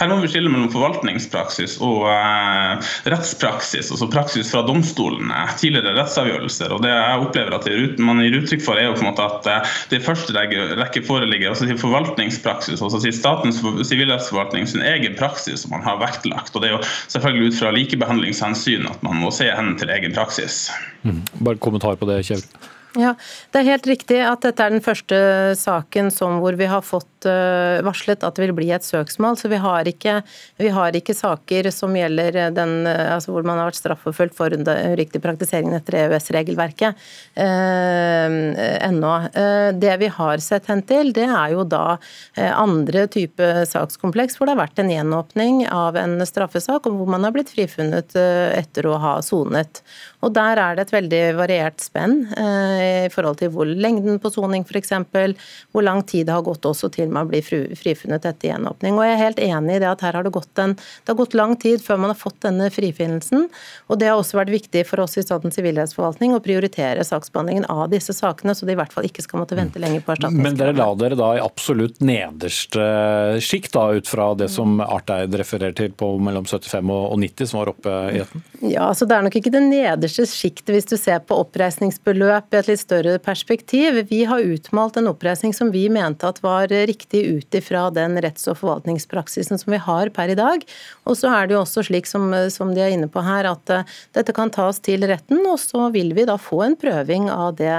[0.00, 6.74] Her må vi skille mellom forvaltningspraksis og eh, rettspraksis, altså praksis fra domstolene, tidligere rettsavgjørelser.
[6.76, 9.50] og Det jeg opplever at man gir uttrykk for, er jo på en måte at
[9.52, 15.84] eh, det første rekke foreligger altså forvaltningspraksis, altså Statens sivilrettsforvaltning sin egen praksis som man
[15.86, 16.54] har vektlagt.
[16.54, 20.14] og Det er jo selvfølgelig ut fra likebehandlingshensyn at man må se hen til egen
[20.16, 20.66] praksis.
[21.06, 21.22] Mm.
[21.40, 22.44] Bare kommentar på det, Kjell.
[22.96, 23.14] Ja,
[23.52, 25.18] Det er helt riktig at dette er den første
[25.58, 27.15] saken som hvor vi har fått
[27.86, 29.36] varslet at det vil bli et søksmål.
[29.40, 30.20] Så vi har ikke,
[30.60, 34.54] vi har ikke saker som gjelder den, uh, altså hvor man har vært straffeforfulgt for
[34.56, 37.06] uriktig praktisering etter EØS-regelverket
[37.38, 38.36] uh,
[38.86, 39.14] ennå.
[39.76, 41.98] det vi har sett hen til, det er jo da
[42.36, 47.26] andre type sakskompleks hvor det har vært en gjenåpning av en straffesak, og hvor man
[47.26, 49.82] har blitt frifunnet etter å ha sonet.
[50.26, 54.32] Og Der er det et veldig variert spenn eh, i forhold til hvor lengden på
[54.34, 54.92] soning f.eks.,
[55.72, 58.98] hvor lang tid det har gått også til man blir frifunnet etter gjenåpning.
[58.98, 61.18] Og Jeg er helt enig i det at her har det gått, en, det har
[61.18, 63.48] gått lang tid før man har fått denne frifinnelsen.
[63.88, 67.88] og Det har også vært viktig for oss i Statens sivilrettsforvaltning å prioritere saksbehandlingen av
[67.92, 70.44] disse sakene, så de i hvert fall ikke skal måtte vente lenger på erstatning.
[70.46, 72.86] Men dere la dere da i absolutt nederste
[73.42, 77.70] sjikt, ut fra det som Arteid refererer til på mellom 75 og 90, som var
[77.74, 78.44] oppe i retten?
[78.62, 82.54] Ja, altså Det er nok ikke det nederste nederste sjiktet hvis du ser på oppreisningsbeløp
[82.54, 84.06] i et litt større perspektiv.
[84.10, 88.48] Vi har utmalt en oppreisning som vi mente at var riktig ut ifra den retts-
[88.50, 90.64] og forvaltningspraksisen som vi har per i dag.
[91.04, 93.72] Og så er det jo også slik som, som de er inne på her, at
[93.72, 97.56] uh, dette kan tas til retten, og så vil vi da få en prøving av
[97.60, 97.76] det,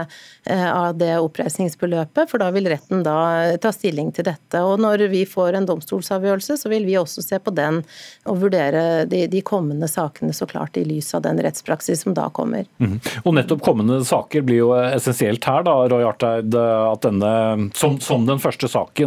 [0.49, 3.17] uh, av det oppreisningsbeløpet, for da vil retten da
[3.61, 4.61] ta stilling til dette.
[4.63, 7.81] Og når vi får en domstolsavgjørelse, så vil vi også se på den
[8.27, 12.27] og vurdere de, de kommende sakene så klart i lys av den rettspraksis som da
[12.33, 12.67] kommer.
[12.83, 12.97] Mm.
[13.23, 17.31] Og nettopp kommende saker blir jo essensielt her, da, Roy Arteid, at denne,
[17.77, 19.06] som, som den første saken,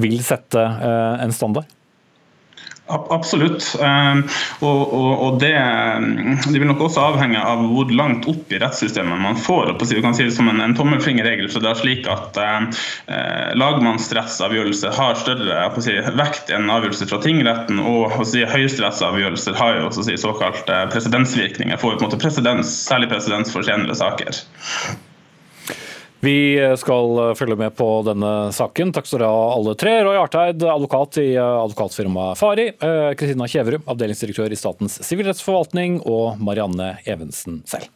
[0.00, 1.70] vil sette eh, en standard?
[2.86, 3.64] Absolutt.
[3.80, 4.26] Ehm,
[4.60, 5.54] og, og, og det,
[6.44, 9.72] det, vil nok også avhenge av hvor langt opp i rettssystemet man får.
[9.88, 11.48] Vi kan si det som en, en tommelfingerregel.
[11.48, 12.84] så det er slik at eh,
[13.56, 17.80] Lagmannsrettsavgjørelser har større si, vekt enn avgjørelse fra tingretten.
[17.80, 21.80] Og si, høyesterettsavgjørelser har jo si, såkalte presedensvirkninger.
[21.80, 24.44] Får på en måte presidens, særlig presedens for senere saker.
[26.24, 28.94] Vi skal følge med på denne saken.
[28.96, 29.90] Takk skal dere ha alle tre.
[30.06, 32.70] Roy Arteid, advokat i advokatfirmaet Fari.
[32.72, 35.98] Eh, Kristina Kjeverud, avdelingsdirektør i Statens sivilrettsforvaltning.
[36.08, 37.90] Og Marianne Evensen selv.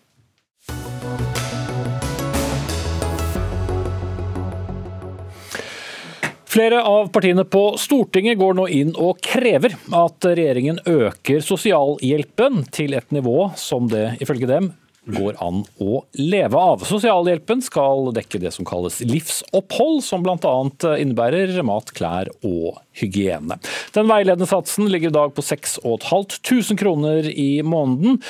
[6.49, 12.99] Flere av partiene på Stortinget går nå inn og krever at regjeringen øker sosialhjelpen til
[12.99, 14.69] et nivå som det ifølge dem
[15.15, 16.85] går an å leve av.
[16.89, 20.55] Sosialhjelpen skal dekke det som kalles livsopphold, som bl.a.
[20.99, 23.59] innebærer mat, klær og hygiene.
[23.97, 28.21] Den veiledende satsen ligger i dag på 6500 kroner i måneden.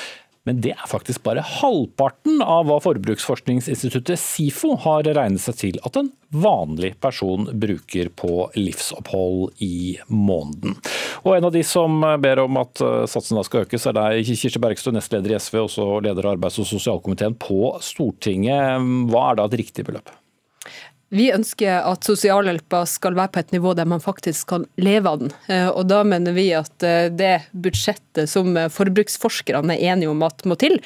[0.48, 5.98] Men det er faktisk bare halvparten av hva forbruksforskningsinstituttet SIFO har regnet seg til at
[6.00, 10.78] en vanlig person bruker på livsopphold i måneden.
[11.24, 14.24] Og En av de som ber om at eh, satsen da skal økes, er deg,
[14.28, 18.88] Kirsti Bergstø, nestleder i SV, også leder av arbeids- og sosialkomiteen på Stortinget.
[19.12, 20.12] Hva er da et riktig beløp?
[21.14, 25.22] Vi ønsker at sosialhjelpa skal være på et nivå der man faktisk kan leve av
[25.22, 25.32] den.
[25.48, 30.44] Eh, og Da mener vi at eh, det budsjettet som forbruksforskerne er enige om at
[30.44, 30.76] må til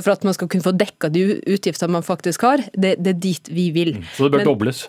[0.00, 3.20] for at man skal kunne få dekka de utgiftene man faktisk har, det, det er
[3.22, 3.94] dit vi vil.
[4.00, 4.08] Mm.
[4.16, 4.80] Så det bør Men, dobles?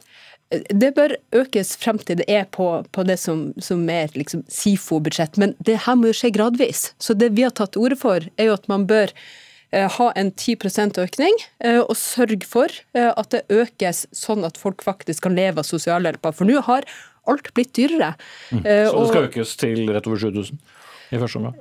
[0.49, 4.41] Eh, det bør økes frem til det er på, på det som, som er liksom
[4.49, 5.37] SIFO-budsjett.
[5.37, 6.89] Men det her må jo skje gradvis.
[6.97, 10.09] Så det vi har tatt til orde for, er jo at man bør Eh, ha
[10.17, 10.57] en 10
[10.97, 15.61] økning, eh, og sørge for eh, at det økes sånn at folk faktisk kan leve
[15.61, 16.33] av sosialhjelpa.
[16.33, 16.87] For nå har
[17.29, 18.15] alt blitt dyrere.
[18.49, 18.63] Mm.
[18.63, 20.59] Så det skal økes til rett over 7000?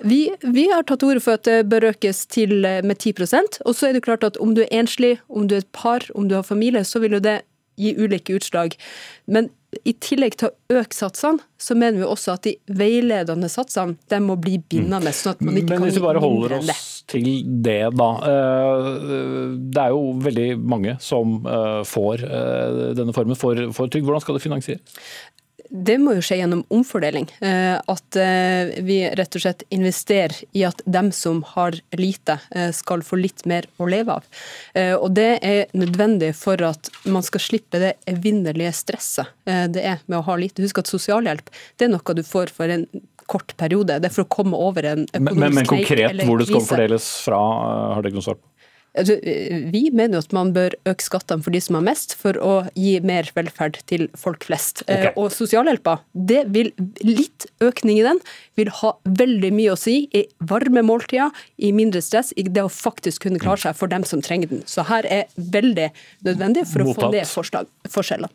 [0.04, 3.88] Vi, vi, har tatt ordet for at det bør økes til med 10% og så
[3.88, 6.34] er det klart at om du er enslig, om du er et par, om du
[6.36, 7.38] har familie, så vil jo det
[7.80, 8.76] gi ulike utslag.
[9.24, 13.98] Men i tillegg til å øke satsene, så mener vi også at de veiledende satsene
[14.08, 15.12] de må bli bindende.
[15.12, 17.28] sånn at man ikke Men hvis vi bare holder oss til
[17.64, 18.08] det, da.
[18.32, 18.88] Eh,
[19.58, 24.08] det er jo veldig mange som eh, får eh, denne formen for, for trygd.
[24.08, 25.04] Hvordan skal det finansieres?
[25.68, 27.28] Det må jo skje gjennom omfordeling.
[27.44, 32.70] Eh, at eh, vi rett og slett investerer i at dem som har lite, eh,
[32.76, 34.26] skal få litt mer å leve av.
[34.98, 40.18] Og det er nødvendig for at man skal slippe det evinnelige stresset det er med
[40.20, 40.62] å ha lite.
[40.62, 42.86] Husk at sosialhjelp det er noe du får for en
[43.28, 43.98] kort periode.
[44.00, 46.60] Det er for å komme over en økonomisk men, men, men konkret hvor det skal
[46.62, 47.40] omfordeles fordeles fra,
[47.96, 48.46] har dere noe svar på?
[48.96, 49.16] Altså,
[49.72, 52.54] Vi mener jo at man bør øke skattene for de som har mest, for å
[52.74, 54.82] gi mer velferd til folk flest.
[54.88, 56.72] Eh, Og sosialhjelpa, det vil
[57.04, 58.18] litt økning i den
[58.56, 62.72] vil ha veldig mye å si i varme måltider, i mindre stress, i det å
[62.72, 64.64] faktisk kunne klare seg for dem som trenger den.
[64.66, 65.90] Så her er veldig
[66.24, 67.12] nødvendig for å få Mottatt.
[67.12, 68.30] ned forskjellene.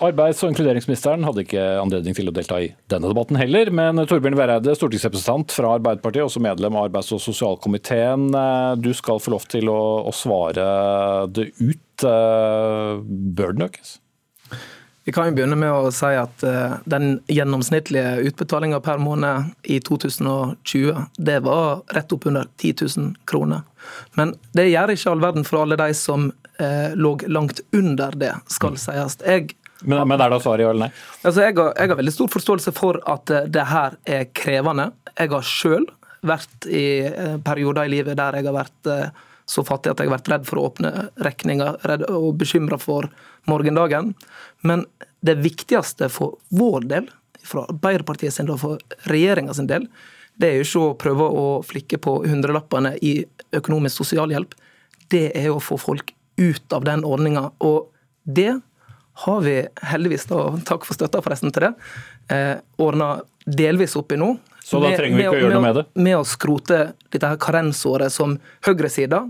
[0.00, 4.38] Arbeids- og inkluderingsministeren hadde ikke anledning til å delta i denne debatten heller, men Torbjørn
[4.38, 8.30] Vereide, stortingsrepresentant fra Arbeiderpartiet, også medlem av arbeids- og sosialkomiteen.
[8.34, 12.04] eh, Du skal få lov til å, å svare det ut.
[12.04, 13.02] Eh,
[13.36, 13.98] Bør den økes?
[15.04, 19.80] Vi kan jo begynne med å si at eh, den gjennomsnittlige utbetalinga per måned i
[19.80, 23.62] 2020, det var rett opp under 10 000 kroner.
[24.16, 26.32] Men det gjør ikke all verden for alle de som
[26.94, 29.14] lå langt under det, skal sies.
[29.24, 30.90] Jeg Men, men er da svaret ja eller nei?
[31.22, 34.90] Altså, jeg, har, jeg har veldig stor forståelse for at eh, det her er krevende.
[35.16, 35.88] Jeg har sjøl
[36.26, 40.10] vært i eh, perioder i livet der jeg har vært eh, så fattig at jeg
[40.10, 40.92] har vært redd for å åpne
[41.24, 43.08] regninger redd og bekymra for
[43.50, 44.12] morgendagen.
[44.66, 44.84] Men
[45.26, 49.88] det viktigste for vår del, fra Arbeiderpartiet sin og for regjeringa sin del,
[50.40, 53.14] det er jo ikke å prøve å flikke på hundrelappene i
[53.56, 54.54] økonomisk sosialhjelp.
[55.10, 57.48] Det er jo å få folk ut av den ordninga.
[57.58, 57.90] Og
[58.24, 58.60] det
[59.12, 59.56] har vi
[59.90, 61.72] heldigvis, da, takk for støtta forresten til det,
[62.32, 64.36] eh, ordna delvis opp i nå.
[64.64, 65.84] Så da trenger vi ikke å gjøre noe med det?
[65.98, 69.24] Med å skrote dette her karensåret som høyresida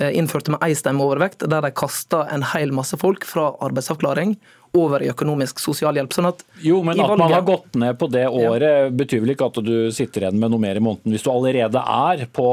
[0.00, 4.36] eh, innførte med ei stemme overvekt, der de kasta en hel masse folk fra arbeidsavklaring
[4.74, 6.10] over i økonomisk sosialhjelp.
[6.16, 9.36] Sånn at Jo, men i at man har gått ned på det året, betyr vel
[9.36, 12.48] ikke at du sitter igjen med noe mer i måneden hvis du allerede er på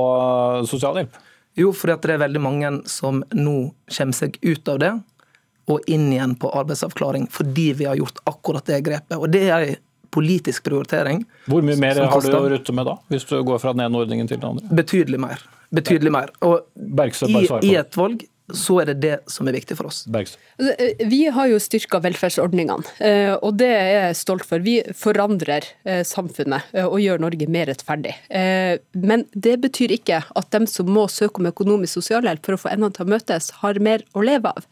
[0.70, 1.18] sosialhjelp?
[1.60, 3.56] Jo, fordi det er veldig mange som nå
[3.92, 4.92] kommer seg ut av det
[5.70, 9.18] og inn igjen på arbeidsavklaring, fordi vi har gjort akkurat det grepet.
[9.18, 9.80] Og det er en
[10.12, 11.24] politisk prioritering.
[11.48, 14.02] Hvor mye mer har du å rutte med da, hvis du går fra den ene
[14.02, 14.72] ordningen til den andre?
[14.82, 15.46] Betydelig mer.
[15.72, 16.34] Betydelig mer.
[16.44, 18.26] Og i, i et valg
[18.58, 20.04] så er det det som er viktig for oss.
[20.12, 20.40] Bergstø.
[20.60, 24.64] Altså, Vi har jo styrka velferdsordningene, eh, og det er jeg stolt for.
[24.64, 28.14] Vi forandrer eh, samfunnet eh, og gjør Norge mer rettferdig.
[28.98, 32.72] Men det betyr ikke at dem som må søke om økonomisk sosialhjelp for å få
[32.72, 34.68] endene til å møtes, har mer å leve av.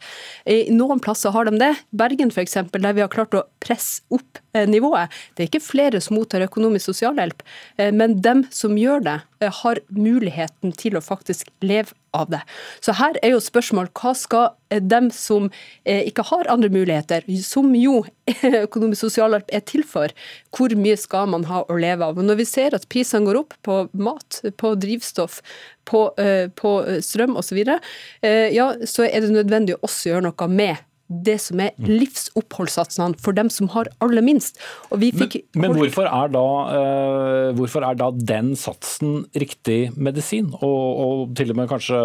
[0.48, 1.72] I noen plasser har de det.
[1.96, 5.12] Bergen f.eks., der vi har klart å presse opp nivået.
[5.34, 7.42] Det er ikke flere som mottar økonomisk sosialhjelp,
[7.78, 12.40] eh, men dem som gjør det, eh, har muligheten til å faktisk leve av det.
[12.80, 15.48] Så her er jo spørsmål hva skal eh, dem som
[15.84, 18.02] eh, ikke har andre muligheter, som jo
[18.66, 20.12] økonomisk sosialhjelp er til for,
[20.56, 22.18] hvor mye skal man ha å leve av?
[22.18, 25.40] Og når vi ser at prisene går opp på mat, på drivstoff,
[25.88, 30.48] på, eh, på eh, strøm osv., ja, så er det nødvendig å også gjøre noe
[30.50, 30.78] med
[31.10, 34.60] det som er livsoppholdssatsene for dem som har aller minst.
[34.90, 41.36] Fikk Men hvorfor er da, uh, hvorfor er da den satsen riktig medisin, og, og
[41.38, 42.00] til og med kanskje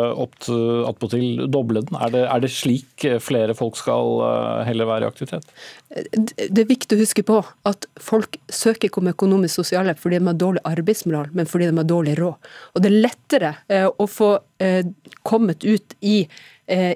[0.90, 2.00] attpåtil doble den?
[2.02, 5.50] Er det, er det slik flere folk skal uh, heller være i aktivitet?
[5.96, 7.38] det er viktig å huske på
[7.70, 11.78] at folk søker ikke om økonomisk sosialhjelp fordi de har dårlig arbeidsmoral, men fordi de
[11.78, 12.50] har dårlig råd.
[12.74, 14.86] Og det er lettere uh, å få eh,
[15.24, 16.30] kommet ut i, eh,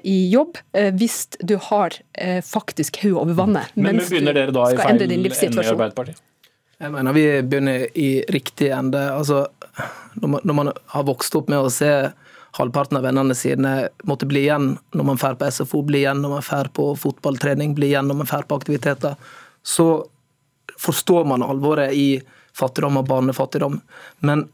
[0.02, 3.70] i jobb eh, hvis du har eh, faktisk hodet over vannet.
[3.74, 5.30] Men, men mens begynner dere da i feil ende i.
[5.62, 6.22] Arbeiderpartiet?
[6.80, 9.02] Jeg mener Vi begynner i riktig ende.
[9.12, 9.44] Altså,
[10.14, 11.92] når, man, når man har vokst opp med å se
[12.56, 13.74] halvparten av vennene sine
[14.08, 17.76] måtte bli igjen når man drar på SFO, bli igjen når man drar på fotballtrening,
[17.76, 19.14] bli igjen når man drar på aktiviteter,
[19.62, 19.90] så
[20.80, 22.08] forstår man alvoret i
[22.56, 23.78] fattigdom og barnefattigdom.
[24.26, 24.48] Men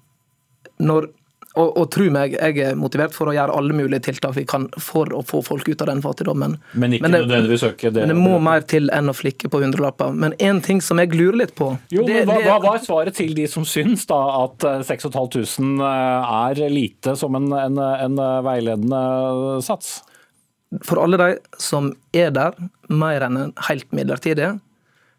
[0.83, 1.09] når
[1.57, 4.67] og, og tro meg, jeg er motivert for å gjøre alle mulige tiltak vi kan
[4.83, 6.59] for å få folk ut av den fattigdommen.
[6.77, 8.03] Men ikke det, nødvendigvis øke det?
[8.05, 10.13] men det må mer til enn å flikke på hundrelapper.
[10.13, 12.75] Men én ting som jeg lurer litt på Jo, det, men hva, det- hva hva
[12.77, 15.81] er svaret til de som syns da at eh, 6500
[16.61, 19.01] er lite som en, en, en veiledende
[19.65, 19.99] sats?
[20.85, 21.29] For alle de
[21.63, 22.57] som er der
[22.91, 24.57] mer enn en helt midlertidig,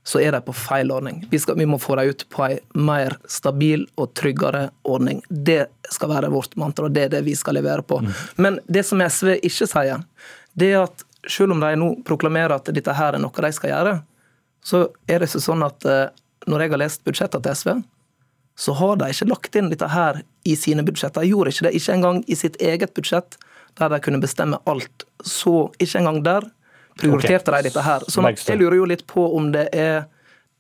[0.07, 1.25] så er de på feil ordning.
[1.29, 5.19] Vi, skal, vi må få dem ut på en mer stabil og tryggere ordning.
[5.27, 7.99] Det skal være vårt mantra, og det er det vi skal levere på.
[8.39, 10.05] Men det som SV ikke sier,
[10.55, 13.73] det er at selv om de nå proklamerer at dette her er noe de skal
[13.73, 13.97] gjøre,
[14.63, 16.07] så er det sånn at eh,
[16.47, 17.75] når jeg har lest budsjettene til SV,
[18.57, 21.27] så har de ikke lagt inn dette her i sine budsjetter.
[21.27, 23.35] De gjorde ikke det, ikke engang i sitt eget budsjett,
[23.77, 25.03] der de kunne bestemme alt.
[25.19, 26.47] Så ikke engang der
[26.99, 28.05] prioriterte de dette her.
[28.12, 30.05] Så jeg lurer jo litt på om det er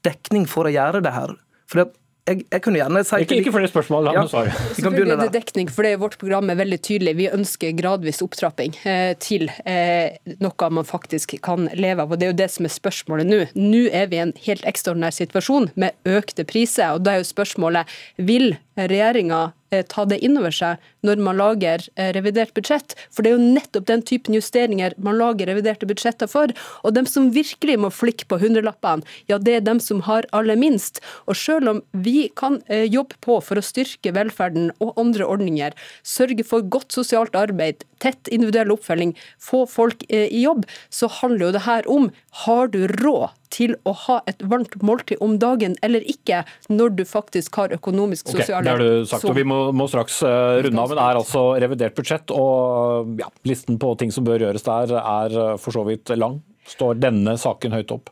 [0.07, 1.33] dekning for å gjøre det her.
[1.67, 1.83] For
[2.27, 4.23] jeg, jeg kunne gjerne si Ikke, ikke flere spørsmål, la Ja.
[4.27, 4.51] svare.
[4.75, 7.15] Det er det dekning, for det er vårt program er veldig tydelig.
[7.15, 12.11] Vi ønsker gradvis opptrapping eh, til eh, noe man faktisk kan leve av.
[12.11, 13.39] og Det er jo det som er spørsmålet nå.
[13.55, 16.95] Nå er vi i en helt ekstraordinær situasjon med økte priser.
[16.95, 19.53] og Da er jo spørsmålet vil regjeringa
[19.87, 22.95] ta det inn over seg når man lager eh, revidert budsjett?
[23.13, 26.53] For det er jo nettopp den typen justeringer man lager reviderte budsjetter for.
[26.83, 30.59] Og dem som virkelig må flikke på hundrelappene, ja det er dem som har aller
[30.59, 31.01] minst.
[31.27, 35.75] Og selv om vi kan eh, jobbe på for å styrke velferden og andre ordninger,
[36.03, 41.47] sørge for godt sosialt arbeid, tett individuell oppfølging, få folk eh, i jobb, så handler
[41.47, 42.11] jo det her om
[42.45, 47.03] har du råd til å ha et varmt måltid om dagen eller ikke, når du
[47.07, 50.81] faktisk har økonomisk sosial det har du sagt, og Vi må, må straks uh, runde
[50.81, 52.33] av, men det er altså revidert budsjett.
[52.33, 56.41] og ja, Listen på ting som bør gjøres der er eh, for så vidt lang.
[56.67, 58.11] Står denne saken høyt opp?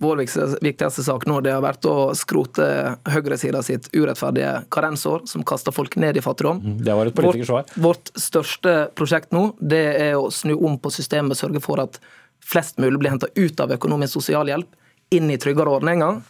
[0.00, 2.64] Vår viktigste, viktigste sak nå det har vært å skrote
[3.12, 6.62] høyresida sitt urettferdige karensår, som kaster folk ned i fattigdom.
[6.80, 7.66] Det var et politikersvar.
[7.74, 12.00] Vårt, vårt største prosjekt nå det er å snu om på systemet, sørge for at
[12.44, 14.68] flest mulig blir henta ut av økonomisk sosialhjelp,
[15.14, 16.20] inn i tryggere ordninger.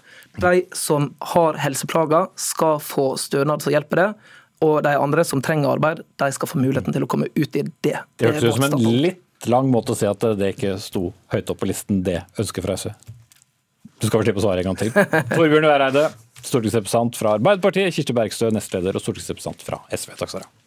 [0.41, 4.11] De som har helseplager, skal få stønad som hjelper det.
[4.65, 7.65] Og de andre som trenger arbeid, de skal få muligheten til å komme ut i
[7.65, 7.97] det.
[8.21, 11.53] Det hørtes ut som en litt lang måte å si at det ikke sto høyt
[11.53, 12.93] opp på listen, det ønsket fra SV.
[14.01, 14.93] Du skal få slippe å svare en gang til.
[15.35, 16.07] Torbjørn Væreide,
[16.41, 17.93] stortingsrepresentant fra Arbeiderpartiet.
[17.97, 20.17] Kirsti Bergstø, nestleder og stortingsrepresentant fra SV.
[20.17, 20.60] Takk skal du ha.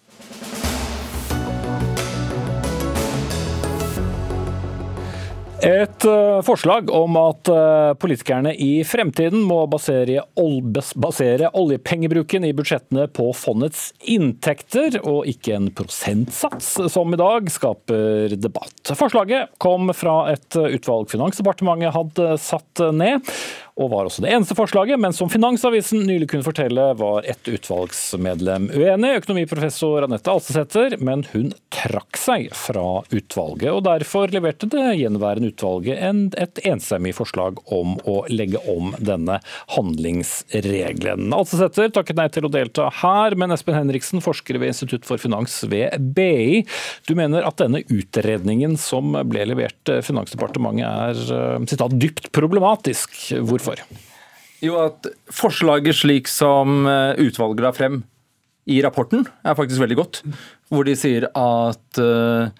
[5.64, 10.58] Et eh, forslag om at eh, politikerne i fremtiden må basere, ol
[11.00, 18.36] basere oljepengebruken i budsjettene på fondets inntekter, og ikke en prosentsats, som i dag, skaper
[18.36, 18.92] debatt.
[18.92, 23.32] Forslaget kom fra et utvalg Finansdepartementet hadde satt ned,
[23.74, 28.68] og var også det eneste forslaget, men som Finansavisen nylig kunne fortelle, var et utvalgsmedlem
[28.70, 33.72] uenig, økonomiprofessor Anette Alsesæter, men hun trakk seg fra utvalget.
[33.72, 39.40] og Derfor leverte det gjenværende utvalget et enstemmig forslag om å legge om denne
[39.74, 41.34] handlingsregelen.
[41.34, 45.58] Alsesæter takket nei til å delta her, men Espen Henriksen, forsker ved Institutt for finans
[45.66, 46.62] ved BI,
[47.10, 53.18] du mener at denne utredningen som ble levert Finansdepartementet er citat, dypt problematisk.
[53.42, 53.63] Hvorfor?
[54.64, 58.04] Jo, at Forslaget slik som eh, utvalget la frem
[58.64, 60.22] i rapporten, er faktisk veldig godt.
[60.72, 62.54] Hvor de sier at eh,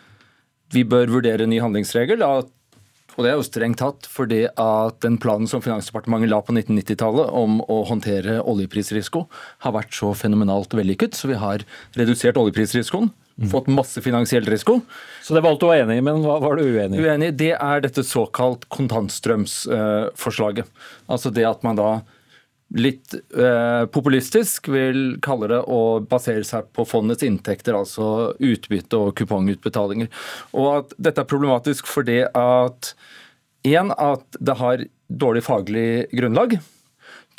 [0.74, 2.26] vi bør vurdere en ny handlingsregel.
[2.28, 7.32] Og det er jo strengt tatt fordi at den planen som Finansdepartementet la på 1990-tallet
[7.40, 9.28] om å håndtere oljeprisrisiko,
[9.64, 11.16] har vært så fenomenalt vellykket.
[11.16, 11.64] Så vi har
[12.00, 13.14] redusert oljeprisrisikoen.
[13.50, 14.82] Fått masse finansiell risiko.
[15.26, 17.02] Så det valgte du å være enig i, men hva var du uenig i?
[17.02, 20.70] Uenig, Det er dette såkalt kontantstrømsforslaget.
[21.10, 22.04] altså det at man da
[22.74, 29.14] litt eh, populistisk vil kalle det å basere seg på fondets inntekter, altså utbytte og
[29.18, 30.10] kupongutbetalinger.
[30.54, 32.94] Og at dette er problematisk fordi at
[33.66, 36.58] én, at det har dårlig faglig grunnlag.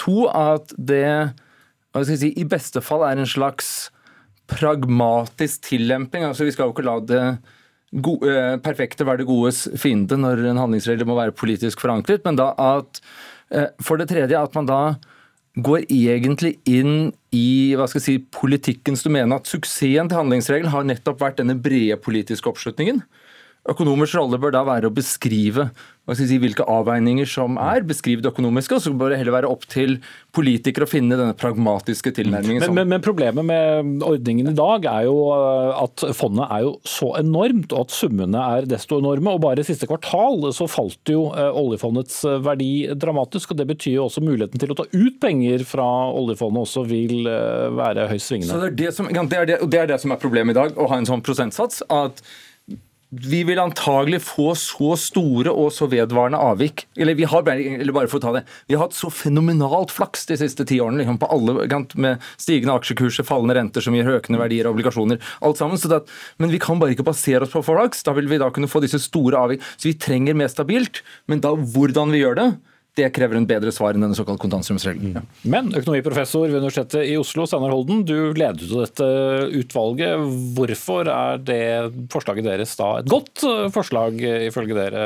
[0.03, 1.35] To, at det
[1.95, 3.93] hva skal jeg si, i beste fall er en slags
[4.51, 6.25] pragmatisk tillemping.
[6.25, 7.25] altså Vi skal jo ikke la det
[8.03, 12.37] gode, eh, perfekte være det godes fiende når en handlingsregel må være politisk forankret, men
[12.37, 13.01] da at
[13.51, 14.97] eh, For det tredje at man da
[15.55, 19.37] går egentlig inn i hva skal jeg si, politikkens domene.
[19.37, 23.05] At suksessen til handlingsregelen har nettopp vært denne brede politiske oppslutningen.
[23.65, 25.71] Økonomers rolle bør da være å beskrive
[26.13, 29.65] si, hvilke avveininger som er, beskrive det økonomiske, og så bør det heller være opp
[29.73, 29.97] til
[30.37, 32.61] politikere å finne denne pragmatiske tilnærmingen.
[32.67, 36.75] Men, men, men problemet med ordningen i dag er jo eh, at fondet er jo
[36.85, 39.33] så enormt, og at summene er desto enorme.
[39.33, 43.55] og Bare i siste kvartal så falt jo eh, oljefondets eh, verdi dramatisk.
[43.55, 47.25] og Det betyr jo også muligheten til å ta ut penger fra oljefondet også vil
[47.25, 50.21] være høyst Så det er det, som, det, er det, det er det som er
[50.21, 51.81] problemet i dag, å ha en sånn prosentsats.
[51.89, 52.21] at
[53.23, 56.87] vi vil antagelig få så store og så vedvarende avvik.
[56.97, 60.27] Eller, vi har, eller bare for å ta det, vi har hatt så fenomenalt flaks
[60.31, 61.03] de siste ti årene.
[61.03, 61.57] Liksom, på alle,
[62.01, 65.23] med stigende aksjekurser, fallende renter som gir økende verdier av obligasjoner.
[65.41, 65.79] alt sammen.
[65.79, 66.01] Det,
[66.43, 68.05] men vi kan bare ikke basere oss på flaks.
[68.07, 69.65] Da vil vi da kunne få disse store avvik.
[69.77, 71.03] Så vi trenger mer stabilt.
[71.31, 72.49] Men da hvordan vi gjør det,
[72.99, 75.17] det krever en bedre svar enn denne såkalt kontantstrømsregelen.
[75.19, 75.25] Ja.
[75.51, 79.09] Men økonomiprofessor ved Universitetet i Oslo, Steinar Holden, du ledet jo dette
[79.61, 80.23] utvalget.
[80.55, 81.65] Hvorfor er det
[82.13, 85.05] forslaget deres da et godt eh, forslag, eh, ifølge dere,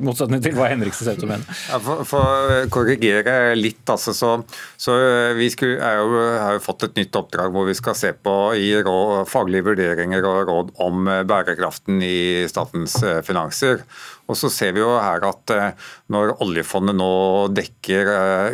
[0.00, 1.58] i motsetning til hva Henriksen ser ut til å mene?
[1.70, 4.34] Ja, for, for å korrigere litt, altså, så,
[4.80, 4.96] så
[5.38, 8.36] vi skulle, er jo, har jo fått et nytt oppdrag hvor vi skal se på
[8.58, 13.84] i råd, faglige vurderinger og råd om eh, bærekraften i statens eh, finanser.
[14.30, 17.10] Og så ser vi jo her at eh, når oljefondet nå
[17.54, 18.10] dekker,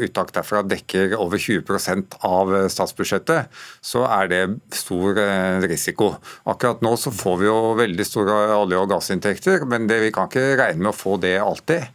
[0.06, 3.52] uttak derfra dekker over 20% av statsbudsjettet,
[3.84, 4.42] så er det
[4.74, 5.18] stor
[5.66, 6.12] risiko.
[6.48, 10.30] Akkurat nå så får vi jo veldig store olje- og gassinntekter, men det, vi kan
[10.30, 11.86] ikke regne med å få det alltid.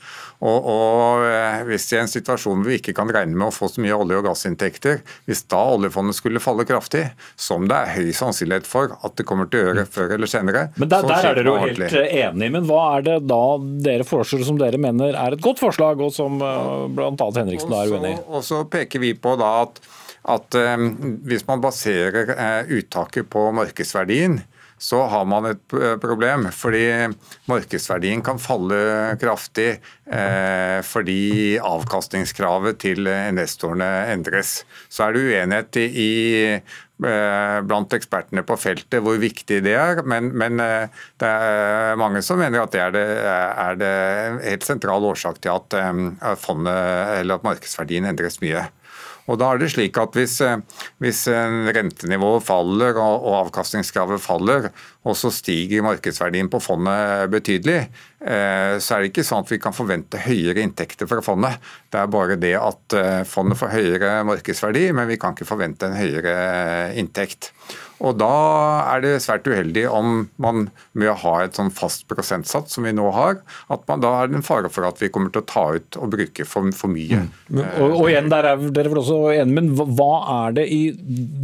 [0.41, 3.69] Og, og, eh, Hvis i en situasjon hvor vi ikke kan regne med å få
[3.69, 7.03] så mye olje- og gassinntekter, hvis da oljefondet skulle falle kraftig,
[7.37, 10.63] som det er høy sannsynlighet for at det kommer til å gjøre før eller senere
[10.81, 13.41] Men Der, der er dere jo helt eh, enige, men hva er det da
[13.85, 17.31] dere foreslår som dere mener er et godt forslag, og som eh, bl.a.
[17.37, 18.21] Henriksen er uenig i?
[18.31, 19.77] Og så peker vi på da at,
[20.31, 20.57] at
[21.25, 22.33] hvis man baserer
[22.69, 24.41] uttaket på markedsverdien,
[24.81, 26.47] så har man et eh, problem.
[26.55, 26.83] Fordi
[27.49, 28.79] markedsverdien kan falle
[29.21, 34.61] kraftig eh, fordi avkastningskravet til investorene endres.
[34.89, 36.09] Så er det uenighet i,
[36.57, 40.57] eh, blant ekspertene på feltet hvor viktig det er, men, men,
[41.21, 43.95] det er mange som mener at det er det, er det
[44.49, 45.77] helt sentral årsak til at,
[46.41, 48.65] fondet, eller at markedsverdien endres mye.
[49.29, 50.57] Og da er det slik at Hvis, eh,
[50.99, 54.71] hvis rentenivået faller og, og avkastningskravet faller,
[55.03, 57.87] og så stiger markedsverdien på fondet betydelig,
[58.21, 61.61] eh, så er det ikke sånn at vi kan forvente høyere inntekter fra fondet.
[61.89, 65.89] Det er bare det at eh, fondet får høyere markedsverdi, men vi kan ikke forvente
[65.89, 66.35] en høyere
[67.01, 67.53] inntekt.
[68.01, 68.31] Og Da
[68.95, 72.93] er det svært uheldig om man med å ha et sånn fast prosentsats som vi
[72.95, 73.39] nå har,
[73.71, 75.97] at man da er det en fare for at vi kommer til å ta ut
[76.01, 77.23] og bruke for, for mye.
[77.49, 77.61] Mm.
[77.61, 80.11] Og, og, igjen, der er dere vel også enige, men hva
[80.45, 80.81] er det i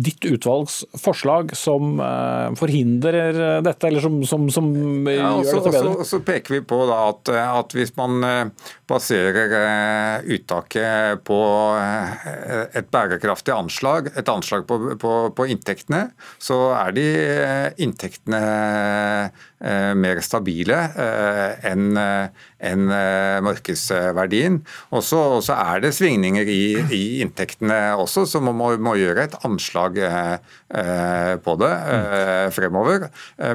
[0.08, 4.72] ditt utvalgs forslag som uh, forhindrer dette, eller som, som, som
[5.12, 5.94] ja, gjør dette bedre?
[6.02, 11.38] Og så peker vi på at, at hvis man uh, baserer uttaket på
[11.78, 16.08] et bærekraftig anslag, et anslag på, på, på inntektene,
[16.48, 18.40] så er de eh, inntektene
[19.60, 22.84] eh, mer stabile eh, enn en
[23.46, 24.62] markedsverdien.
[24.96, 26.62] Og så er det svingninger i,
[26.96, 30.00] i, inntektene også, så man må, må gjøre et anslag
[31.46, 31.72] på det
[32.56, 33.08] fremover.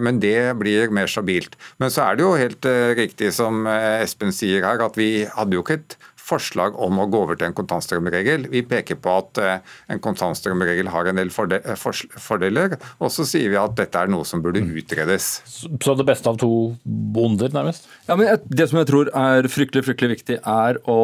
[0.07, 1.59] Men det blir mer stabilt.
[1.83, 2.71] Men så er det jo helt
[3.01, 7.23] riktig som Espen sier her, at vi hadde jo ikke et forslag om å gå
[7.25, 8.47] over til en kontantstrømregel.
[8.53, 11.87] Vi peker på at eh, en kontantstrømregel har en del eh,
[12.23, 14.71] fordeler, og så sier vi at dette er noe som burde mm.
[14.83, 15.31] utredes.
[15.47, 16.53] Så det beste av to
[16.85, 17.89] bonder, nærmest?
[18.09, 21.01] Ja, men Det som jeg tror er fryktelig, fryktelig viktig, er å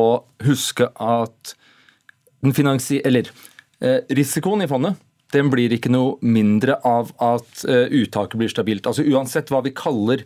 [0.46, 1.54] huske at
[2.44, 3.02] den finansi...
[3.08, 3.30] Eller
[3.82, 4.98] eh, risikoen i fondet
[5.34, 8.86] den blir ikke noe mindre av at uttaket blir stabilt.
[8.88, 10.22] Altså Uansett hva vi kaller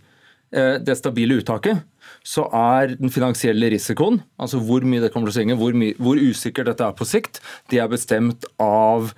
[0.53, 1.81] det stabile uttaket,
[2.29, 6.21] så er den finansielle risikoen, altså hvor mye det kommer til å svinge, hvor, hvor
[6.21, 7.41] usikkert dette er på sikt,
[7.73, 9.15] det er bestemt av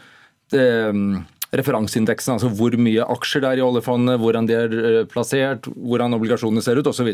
[0.54, 1.24] det, um,
[1.58, 6.16] referanseindeksen, altså hvor mye aksjer det er i oljefondet, hvordan de er eh, plassert, hvordan
[6.16, 7.10] obligasjonene ser ut osv.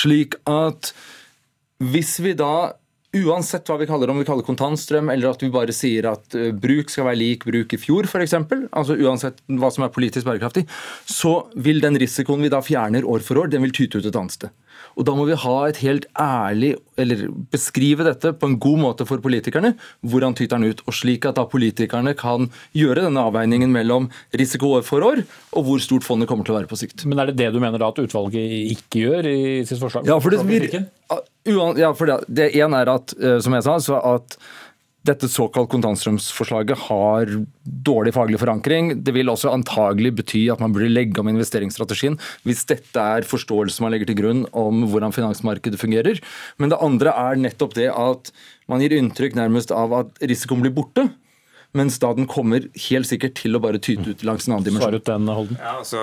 [0.00, 0.92] Slik at
[1.82, 2.78] hvis vi da
[3.24, 6.36] Uansett hva vi kaller det, om vi kaller kontantstrøm, eller at vi bare sier at
[6.38, 10.28] uh, bruk skal være lik bruk i fjor, f.eks., altså uansett hva som er politisk
[10.28, 10.66] bærekraftig,
[11.08, 14.18] så vil den risikoen vi da fjerner år for år, den vil tyte ut et
[14.18, 14.54] annet sted.
[14.98, 19.06] Og Da må vi ha et helt ærlig, eller beskrive dette på en god måte
[19.06, 19.76] for politikerne.
[20.02, 20.82] Hvordan tyter den ut?
[20.86, 25.22] og Slik at da politikerne kan gjøre denne avveiningen mellom risiko år for år
[25.54, 27.06] og hvor stort fondet kommer til å være på sikt.
[27.06, 30.06] Men Er det det du mener da at utvalget ikke gjør i sitt forslag?
[30.08, 30.42] Ja, for det,
[31.78, 34.38] ja, for det, det ene er at, eh, som jeg sa, så at
[35.08, 37.30] dette såkalt kontantstrømsforslaget har
[37.88, 38.92] dårlig faglig forankring.
[39.04, 43.84] Det vil også antagelig bety at man burde legge om investeringsstrategien hvis dette er forståelse
[43.84, 46.20] man legger til grunn om hvordan finansmarkedet fungerer.
[46.60, 48.32] Men det andre er nettopp det at
[48.68, 51.08] man gir inntrykk nærmest av at risikoen blir borte
[51.76, 54.94] mens da den kommer helt sikkert til å bare tyte ut langs en annen dimensjon.
[54.96, 55.58] Ut den, Holden.
[55.60, 56.00] Ja, altså,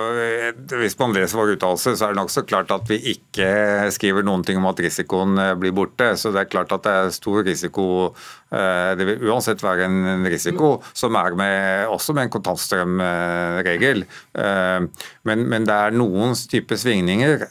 [0.78, 3.48] hvis man leser vår uttalelse, så er det nokså klart at vi ikke
[3.94, 6.12] skriver noen ting om at risikoen eh, blir borte.
[6.20, 10.28] Så det er klart at det er stor risiko eh, Det vil uansett være en
[10.30, 14.06] risiko, som er med, også med en kontantstrømregel.
[14.38, 17.42] Eh, men, men det er noen type svingninger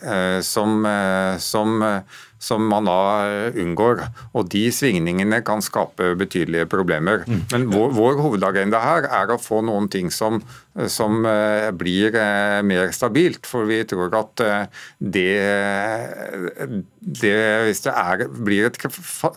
[0.45, 0.85] som,
[1.41, 1.83] som
[2.45, 4.03] som man da eh, unngår.
[4.37, 7.25] Og De svingningene kan skape betydelige problemer.
[7.25, 7.41] Mm.
[7.51, 10.41] Men vår, vår, hovedagenda her er å få noen ting som,
[10.91, 12.15] som uh, blir
[12.65, 13.47] mer stabilt.
[13.49, 14.43] For vi tror at
[14.99, 15.25] det,
[16.99, 17.33] det,
[17.67, 18.79] Hvis det er, blir et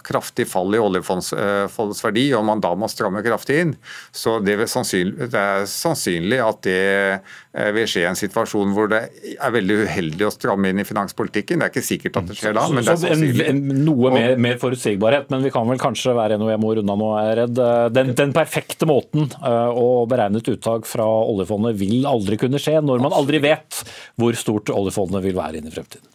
[0.07, 3.75] kraftig fall i oljefondsverdi, og man da må stramme kraftig inn,
[4.13, 9.03] så det, sannsynlig, det er sannsynlig at det vil skje en situasjon hvor det
[9.35, 11.61] er veldig uheldig å stramme inn i finanspolitikken.
[11.61, 12.67] Det er ikke sikkert at det skjer da.
[12.73, 16.39] men det er en, en, noe mer, mer, forutsigbarhet, men vi kan vel kanskje være
[16.41, 17.61] noe jeg må runde nå, er redd.
[17.95, 22.79] Den, den, perfekte måten uh, å beregne et uttak fra oljefondet vil aldri kunne skje,
[22.85, 23.83] når man aldri vet
[24.19, 26.09] hvor stort oljefondet vil være inn i fremtiden.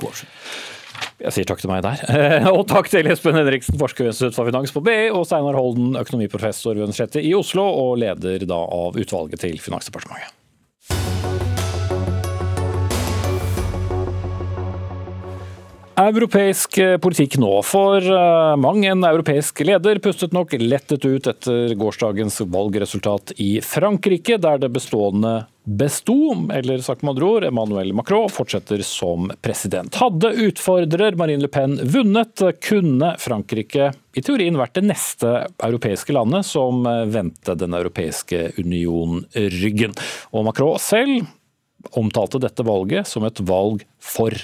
[0.00, 0.24] God
[1.22, 2.02] Jeg sier takk til meg der.
[2.56, 5.94] Og takk til Espen Henriksen, forsker ved Institutt for finans på BI, og Steinar Holden,
[6.00, 10.34] økonomiprofessor ved Universitetet i Oslo, og leder da av utvalget til Finansdepartementet.
[15.96, 17.50] Europeisk politikk nå.
[17.64, 24.36] For eh, mang en europeisk leder pustet nok lettet ut etter gårsdagens valgresultat i Frankrike,
[24.36, 29.96] der det bestående besto, eller sagt med andre ord, Emmanuel Macron fortsetter som president.
[29.96, 35.30] Hadde utfordrer Marine Le Pen vunnet, kunne Frankrike i teorien vært det neste
[35.64, 39.96] europeiske landet som vendte Den europeiske union ryggen.
[40.36, 41.24] Og Macron selv
[41.96, 44.36] omtalte dette valget som et valg for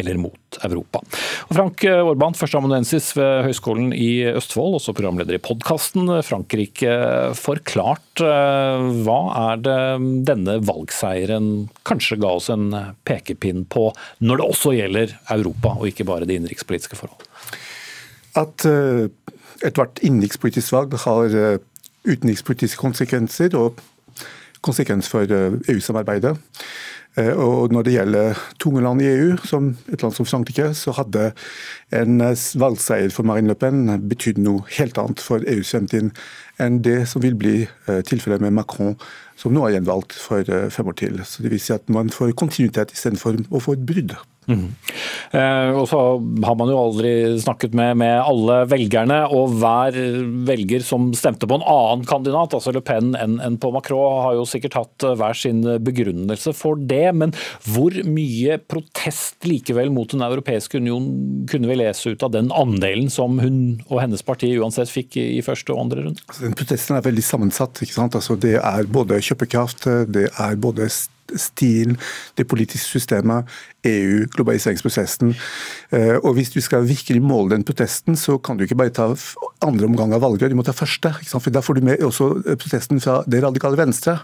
[0.00, 1.02] eller mot Europa.
[1.48, 6.94] Og Frank Orban, førsteamanuensis ved Høgskolen i Østfold, også programleder i podkasten Frankrike
[7.38, 8.22] forklart.
[8.24, 9.20] Eh, hva
[9.52, 9.78] er det
[10.28, 11.50] denne valgseieren
[11.88, 12.70] kanskje ga oss en
[13.08, 13.90] pekepinn på,
[14.20, 17.26] når det også gjelder Europa, og ikke bare de innenrikspolitiske forhold?
[18.38, 19.08] At eh,
[19.66, 21.58] ethvert innenrikspolitisk valg har eh,
[22.08, 23.80] utenrikspolitiske konsekvenser og
[24.64, 26.34] konsekvens for EU-samarbeidet.
[27.18, 30.94] Eh, og når det gjelder tunge land i EU, som et land som Frankrike, så
[30.94, 31.30] hadde
[31.96, 36.12] en eh, valgseier for Marine Le Pen betydd noe helt annet for EUs fremtid
[36.60, 38.94] enn det som vil bli eh, tilfellet med Macron,
[39.40, 41.22] som nå er gjenvalgt for fem år til.
[41.24, 44.14] Så Det vil si at man får kontinuitet istedenfor å få et brudd.
[44.48, 44.68] Mm.
[45.78, 45.98] Og så
[46.42, 49.94] har man jo aldri snakket med, med, alle velgerne, og hver
[50.48, 54.38] velger som stemte på en annen kandidat, altså Le Pen enn en på Macron, har
[54.38, 57.12] jo sikkert hatt eh, hver sin begrunnelse for det.
[57.16, 57.34] Men
[57.68, 61.04] hvor mye protest likevel mot Den europeiske union
[61.50, 65.42] kunne vi lese ut av den andelen som hun og hennes parti uansett fikk i
[65.46, 66.24] første og andre runde?
[66.26, 67.82] Altså, den protesten er veldig sammensatt.
[67.84, 68.18] ikke sant?
[68.18, 70.90] Altså, det er både kjøpekraft, det er både
[71.38, 71.96] stil,
[72.38, 73.46] det politiske systemet,
[73.86, 75.34] EU, globaliseringsprosessen.
[75.90, 79.08] Eh, og Hvis du skal virkelig måle den protesten, så kan du ikke bare ta
[79.64, 81.12] andre omgang av valget, du må ta første.
[81.30, 84.20] For Da får du med også protesten fra det radikale venstre.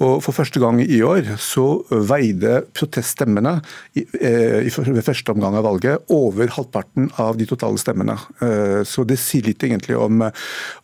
[0.00, 3.60] Og For første gang i år så veide proteststemmene
[3.96, 8.18] eh, ved første omgang av valget over halvparten av de totale stemmene.
[8.40, 10.22] Eh, så Det sier litt egentlig om,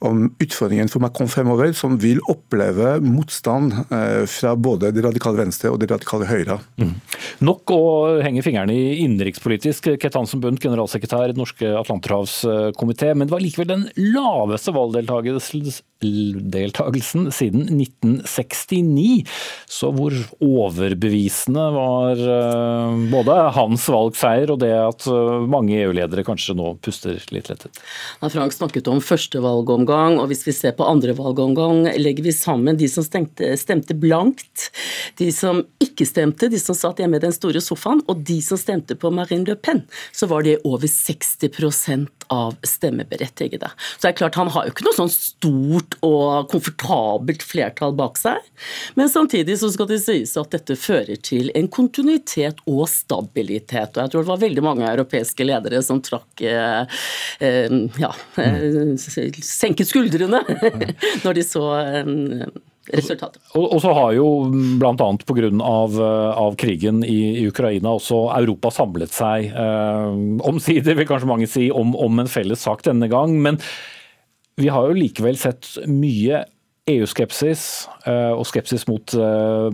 [0.00, 3.72] om utfordringen for Macron fremover, som vil oppleve motstand
[4.28, 6.59] fra både det radikale venstre og det radikale høyre.
[6.80, 6.94] Mm.
[7.46, 9.80] Nok å henge fingrene i innenrikspolitisk.
[10.01, 13.09] Ket Hansen Bundt, generalsekretær i Den norske atlanterhavskomité.
[13.14, 15.62] Men det var likevel den laveste valgdeltakelsen
[17.34, 19.26] siden 1969.
[19.68, 20.12] Så hvor
[20.44, 27.14] overbevisende var eh, både hans valgseier og det at eh, mange EU-ledere kanskje nå puster
[27.34, 27.72] litt lettet?
[28.20, 32.78] Frank snakket om første valgomgang, og hvis vi ser på andre valgomgang, legger vi sammen
[32.78, 34.57] de som stemte, stemte blankt,
[35.18, 38.39] de som ikke stemte, de som satt hjemme i den store sofaen, han, og de
[38.45, 43.70] som stemte på Marine Le Pen, så var det over 60% av stemmeberettigede.
[43.97, 48.20] Så det er klart, Han har jo ikke noe sånn stort og komfortabelt flertall bak
[48.20, 48.45] seg,
[48.99, 53.97] men samtidig så skal det sies at dette fører til en kontinuitet og stabilitet.
[53.97, 57.01] og Jeg tror det var veldig mange europeiske ledere som trakk eh,
[57.41, 60.43] eh, ja, eh, senket skuldrene
[61.24, 62.14] når de så eh,
[62.93, 63.41] resultatet.
[63.55, 64.26] Og, og, så har jo
[64.80, 64.95] bl.a.
[64.97, 65.51] pga.
[65.68, 70.18] Av, eh, av krigen i, i, Ukraina også Europa samlet seg, eh,
[70.49, 73.36] omsider vil kanskje mange si, om, om en felles sak denne gang.
[73.45, 73.61] Men
[74.59, 76.45] vi har jo likevel sett mye
[76.89, 77.62] EU-skepsis
[78.09, 79.14] og skepsis mot,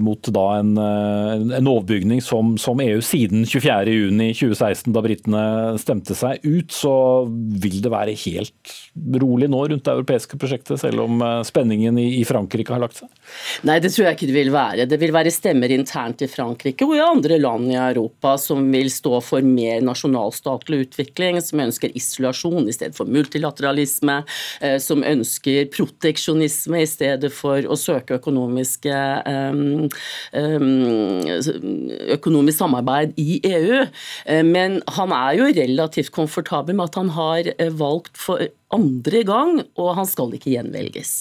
[0.00, 5.44] mot da en, eh, en, overbygning som, som, EU siden 24.6.2016, da britene
[5.80, 6.94] stemte seg ut, så
[7.28, 8.74] vil det være helt
[9.22, 13.10] rolig nå rundt det europeiske prosjektet, selv om spenningen i, i Frankrike har lagt seg?
[13.66, 14.88] Nei, det tror jeg ikke det vil være.
[14.90, 18.90] Det vil være stemmer internt i Frankrike og i andre land i Europa som vil
[18.92, 24.20] stå for mer nasjonalstatlig utvikling, som ønsker isolasjon i stedet for multilateralisme,
[24.82, 28.94] som ønsker proteksjonisme i stedet for å søke økonomiske,
[32.16, 33.84] økonomisk samarbeid i EU.
[34.26, 38.40] Eh, men han er jo relativt komfortabel med at han har eh, valgt for
[38.74, 41.12] andre gang, og han skal ikke gjenvelges.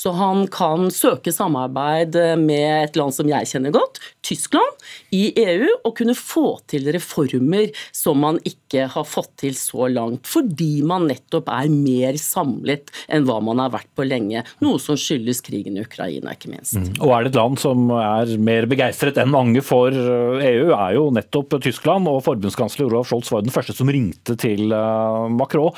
[0.00, 4.82] Så han kan søke samarbeid med et land som jeg kjenner godt, Tyskland,
[5.14, 10.28] i EU, og kunne få til reformer som man ikke har fått til så langt,
[10.30, 14.44] fordi man nettopp er mer samlet enn hva man har vært på lenge.
[14.64, 16.78] Noe som skyldes krigen i Ukraina, ikke minst.
[16.78, 16.94] Mm.
[17.02, 21.08] Og er det et land som er mer begeistret enn mange for EU, er jo
[21.14, 25.76] nettopp Tyskland, og forbundskansler Olaf Scholz var den første som ringte til eh, Macron.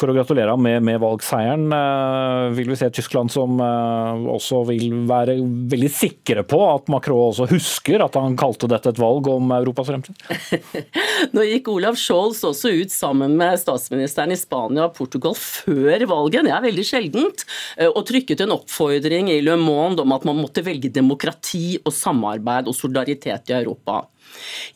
[0.00, 1.68] For å gratulere ham med, med valgseieren.
[1.72, 5.36] Uh, vil vi se Tyskland som uh, også vil være
[5.70, 9.90] veldig sikre på at Macron også husker at han kalte dette et valg om Europas
[9.90, 10.16] fremtid?
[11.34, 16.46] Nå gikk Olav Scholz også ut sammen med statsministeren i Spania og Portugal før valget,
[16.46, 17.44] det er veldig sjeldent,
[17.90, 22.70] og trykket en oppfordring i Le Monde om at man måtte velge demokrati og samarbeid
[22.70, 24.04] og solidaritet i Europa.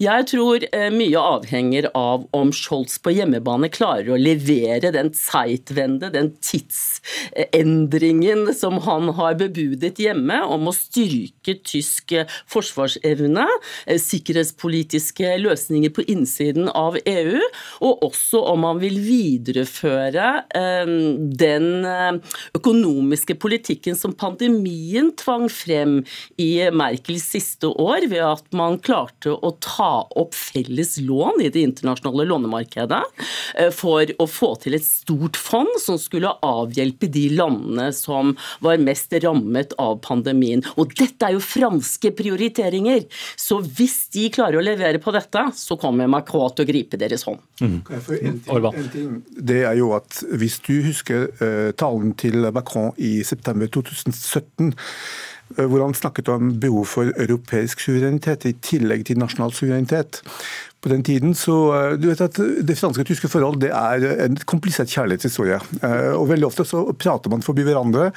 [0.03, 6.11] Jeg tror eh, mye avhenger av om Scholz på hjemmebane klarer å levere den zeitvende,
[6.15, 13.47] den tidsendringen som han har bebudet hjemme, om å styrke tysk eh, forsvarsevne,
[13.87, 17.41] eh, sikkerhetspolitiske løsninger på innsiden av EU,
[17.87, 21.87] og også om han vil videreføre den
[22.57, 26.05] økonomiske politikken som pandemien tvang frem
[26.41, 31.62] i Merkels siste år, ved at man klarte å ta opp felles lån i det
[31.64, 33.03] internasjonale lånemarkedet
[33.59, 38.34] eh, for å få til et stort fond som skulle avhjelpe de landene som
[38.64, 40.64] var mest rammet av pandemien.
[40.80, 43.05] Og dette er jo franske prioriteringer,
[43.36, 47.26] så hvis de klarer å levere på dette, så kommer Macron til å gripe deres
[47.28, 47.42] hånd.
[47.61, 47.78] Mm.
[47.84, 52.92] En ting, en ting, det er jo at Hvis du husker uh, talen til Macron
[52.99, 59.20] i september 2017 Eh, hvor han snakket om behov for europeisk suverenitet i tillegg til
[59.20, 60.22] nasjonal suverenitet.
[60.84, 64.24] På den tiden så, eh, du vet at Det franske og tyske forhold det er
[64.26, 65.61] en komplisert kjærlighetshistorie.
[65.82, 68.12] Eh, og Veldig ofte så prater man forbi hverandre,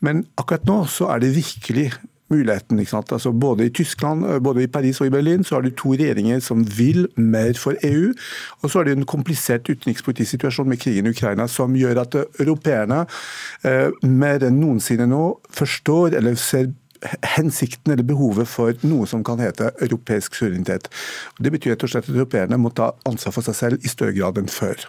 [0.00, 1.92] men akkurat nå så er det virkelig
[2.34, 2.80] muligheten.
[2.80, 5.94] Altså både i Tyskland, eh, både i Paris og i Berlin så har du to
[5.94, 8.12] regjeringer som vil mer for EU.
[8.62, 12.16] Og så er det en komplisert utenrikspolitisk situasjon med krigen i Ukraina som gjør at
[12.40, 13.04] europeerne
[13.64, 15.24] eh, mer enn noensinne nå
[15.54, 16.72] forstår eller ser
[17.36, 20.88] hensikten eller behovet for noe som kan hete europeisk suverenitet.
[21.38, 24.14] Det betyr rett og slett at europeerne må ta ansvar for seg selv i større
[24.16, 24.86] grad enn før.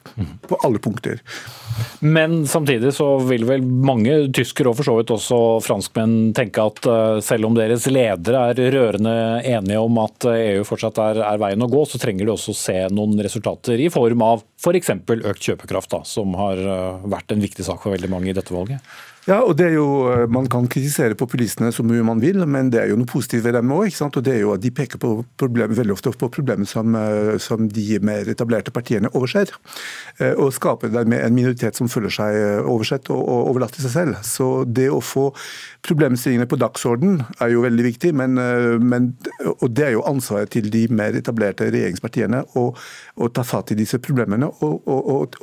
[0.47, 1.21] På alle punkter.
[1.99, 6.87] Men samtidig så vil vel mange tyskere og for så vidt også franskmenn tenke at
[6.89, 11.65] eh, selv om deres ledere er rørende enige om at EU fortsatt er, er veien
[11.65, 14.93] å gå, så trenger de også se noen resultater i form av f.eks.
[15.05, 18.37] For økt kjøpekraft, da, som har eh, vært en viktig sak for veldig mange i
[18.37, 18.95] dette valget.
[19.25, 22.69] Ja, og det er jo, eh, Man kan kritisere populistene så mye man vil, men
[22.69, 23.89] det er jo noe positivt ved dem òg.
[24.61, 29.09] De, peker på problem, veldig ofte på problemer som, eh, som, de mer etablerte partiene
[29.09, 29.49] overser.
[30.19, 33.91] Eh, og skaper dermed en minoritet som føler seg oversett og, og overlatt til seg
[33.91, 34.21] selv.
[34.21, 35.31] Så det å få
[35.85, 38.39] problemstillingene på dagsorden er jo veldig viktig, men,
[38.83, 39.11] men,
[39.55, 42.67] og det er jo ansvaret til de mer etablerte regjeringspartiene å,
[43.15, 45.37] å ta fatt i disse problemene og, og,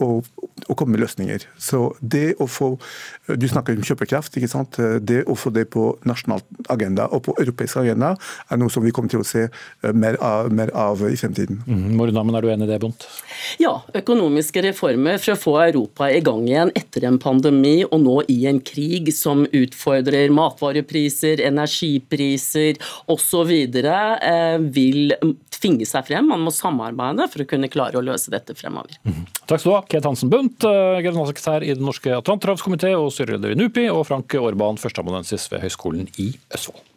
[0.68, 1.46] og komme med løsninger.
[1.60, 2.72] Så det å få
[3.26, 4.36] Du snakker om kjøpekraft.
[4.36, 4.76] ikke sant?
[5.00, 8.12] Det å få det på nasjonal agenda og på europeisk agenda
[8.50, 11.62] er noe som vi kommer til å se eh, mer av, mer av i fremtiden.
[11.66, 13.06] Mm, Morgendamen, er du enig i det, Bundt?
[13.62, 18.18] Ja, økonomiske reformer for å få Europa i gang igjen etter en pandemi og nå
[18.32, 22.80] i en krig som utfordrer matvarepriser, energipriser
[23.12, 25.16] osv., eh, vil
[25.52, 26.28] tvinge seg frem.
[26.32, 28.98] Man må samarbeide for å kunne klare å løse dette fremover.
[29.06, 29.26] Mm.
[29.46, 33.54] Takk skal du ha, Ket Hansen Bundt, eh, generalsekretær i Den norske Atlanterhavskomité og styreleder
[33.54, 36.91] i NUPI, og Frank Aarban, førsteamanuensis ved Høgskolen i Østfold.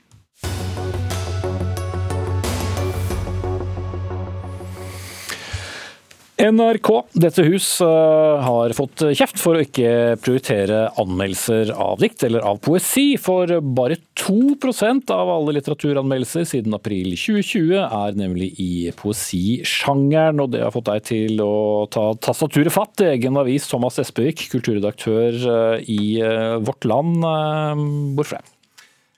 [6.36, 12.44] NRK, dette hus, eh, har fått kjeft for å ikke prioritere anmeldelser av dikt eller
[12.44, 20.44] av poesi, for bare 2% av alle litteraturanmeldelser siden april 2020 er nemlig i poesisjangeren.
[20.44, 24.50] Og det har fått deg til å ta tastaturet fatt i egen avis, Thomas Espevik,
[24.52, 27.24] kulturredaktør eh, i eh, Vårt Land.
[28.20, 28.55] Hvorfor det?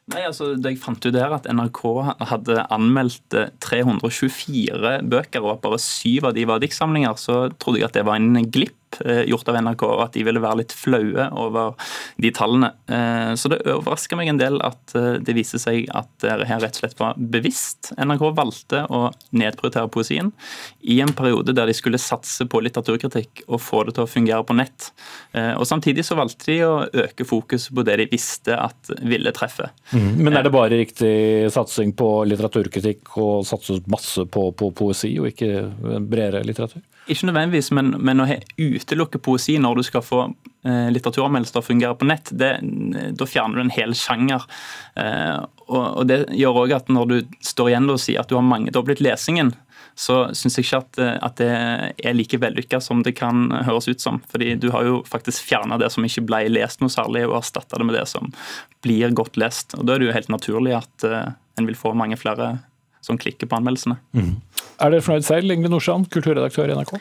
[0.07, 1.81] Nei, altså, Da jeg fant ut her at NRK
[2.29, 7.81] hadde anmeldt 324 eh, bøker, og at bare syv av de var diktsamlinger, så trodde
[7.81, 10.61] jeg at det var en glipp Eh, gjort av NRK, og at de ville være
[10.61, 11.75] litt flaue over
[12.21, 12.71] de tallene.
[12.89, 16.61] Eh, så det overrasker meg en del at eh, det viser seg at det her
[16.63, 17.91] rett og slett var bevisst.
[17.99, 19.07] NRK valgte å
[19.37, 20.31] nedprioritere poesien
[20.81, 24.45] i en periode der de skulle satse på litteraturkritikk og få det til å fungere
[24.47, 24.91] på nett.
[25.57, 26.73] Og Samtidig så valgte de å
[27.03, 29.69] øke fokuset på det de visste at ville treffe.
[29.91, 30.23] Mm.
[30.23, 35.29] Men er det bare riktig satsing på litteraturkritikk og satse masse på, på poesi, og
[35.33, 36.81] ikke bredere litteratur?
[37.07, 38.27] Ikke nødvendigvis, men, men å
[38.59, 40.23] utelukke poesi når du skal få
[40.67, 42.57] eh, litteraturanmeldelser til å fungere på nett, det,
[43.17, 44.43] da fjerner du en hel sjanger.
[44.99, 45.37] Eh,
[45.67, 48.45] og, og, Det gjør òg at når du står igjen og sier at du har
[48.45, 49.53] mangedoblet lesingen,
[49.97, 53.89] så syns jeg ikke at, eh, at, det er like vellykka som det kan høres
[53.89, 54.19] ut som.
[54.29, 57.79] Fordi du har jo faktisk fjerna det som ikke ble lest noe særlig, og erstatta
[57.79, 58.29] det med det som
[58.85, 59.73] blir godt lest.
[59.79, 62.57] Og Da er det jo helt naturlig at uh, en vil få mange flere
[63.01, 63.97] som klikker på anmeldelsene.
[64.13, 64.35] Mm.
[64.77, 66.97] Er dere fornøyd selv, Ingvild Nordstrand, kulturredaktør i NRK?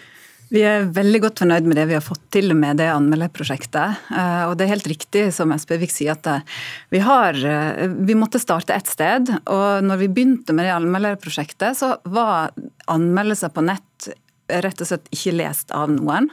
[0.46, 4.04] Vi er veldig godt fornøyd med det vi har fått til med det anmelderprosjektet.
[4.14, 6.60] Eh, og det er helt riktig som Espevik sier at eh,
[6.94, 9.32] vi, har, eh, vi måtte starte ett sted.
[9.42, 12.54] Og når vi begynte med det anmelderprosjektet, så var
[12.92, 14.12] anmeldelser på nett
[14.46, 16.28] rett og slett ikke lest av noen.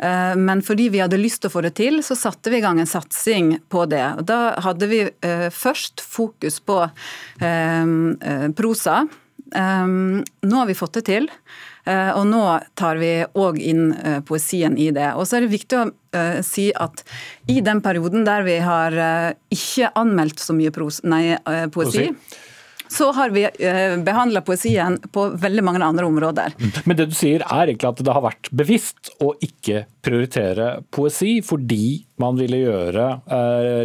[0.00, 2.80] Men fordi vi hadde lyst til å få det til, så satte vi i gang
[2.80, 4.06] en satsing på det.
[4.16, 5.02] Og da hadde vi
[5.52, 6.78] først fokus på
[8.56, 8.96] prosa.
[9.54, 11.28] Nå har vi fått det til.
[11.84, 12.42] Eh, og nå
[12.78, 15.08] tar vi òg inn eh, poesien i det.
[15.18, 17.02] Og så er det viktig å eh, si at
[17.50, 18.94] i den perioden der vi har
[19.50, 21.34] ikke anmeldt så mye pros, nei,
[21.74, 22.12] poesi,
[22.92, 23.46] så har vi
[24.04, 26.54] behandla poesien på veldig mange andre områder.
[26.60, 26.72] Mm.
[26.84, 31.38] Men det du sier er egentlig at det har vært bevisst å ikke prioritere poesi,
[31.44, 33.06] fordi man ville gjøre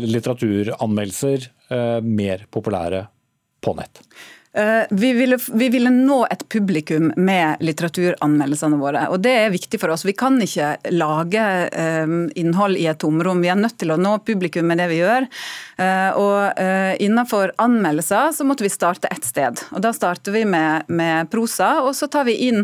[0.04, 1.48] litteraturanmeldelser
[2.04, 3.06] mer populære
[3.64, 4.04] på nett?
[4.58, 9.78] Eh, vi ville, vi ville, nå et publikum med litteraturanmeldelsene våre, og det er viktig
[9.78, 10.06] for oss.
[10.08, 13.44] Vi kan ikke lage eh, innhold i et tomrom.
[13.46, 15.28] Vi er nødt til å nå publikum med det vi gjør.
[15.78, 16.58] Eh, og
[17.04, 19.60] innenfor anmeldelser så måtte vi starte ett sted.
[19.76, 22.64] Og Da starter vi med, med prosa, og så tar vi inn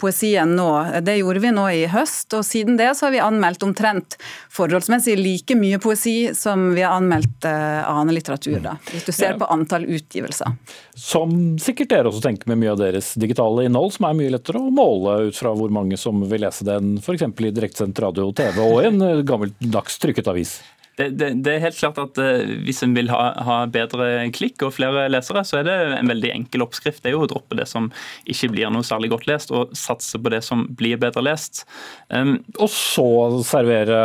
[0.00, 0.68] poesien nå.
[1.04, 4.16] Det gjorde vi nå i høst, og siden det så har vi anmeldt omtrent
[4.48, 9.50] forholdsmessig like mye poesi som vi har anmeldt annen litteratur, da, hvis du ser på
[9.52, 10.56] antall utgivelser.
[10.96, 14.60] Som sikkert dere også tenker med mye av deres digitale innhold, som er mye lettere
[14.60, 17.24] å måle ut fra hvor mange som vil lese den f.eks.
[17.24, 20.58] i direktesendt radio TV og i en gammeldags trykket avis.
[21.00, 24.60] Det, det, det, er helt klart at uh, Hvis en vil ha, ha, bedre klikk
[24.66, 27.00] og flere lesere, så er det en veldig enkel oppskrift.
[27.02, 27.88] Det er jo å droppe det som
[28.28, 31.64] ikke blir noe særlig godt lest, og satse på det som blir bedre lest.
[32.12, 33.06] Um, og så
[33.46, 34.00] servere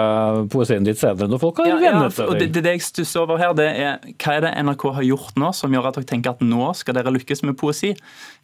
[0.54, 3.42] poesien ditt senere når folk har ja, vennet seg ja, det, det, jeg stusser over
[3.42, 6.36] her, det er hva er det NRK har gjort nå som gjør at dere tenker
[6.36, 7.94] at nå skal dere lykkes med poesi?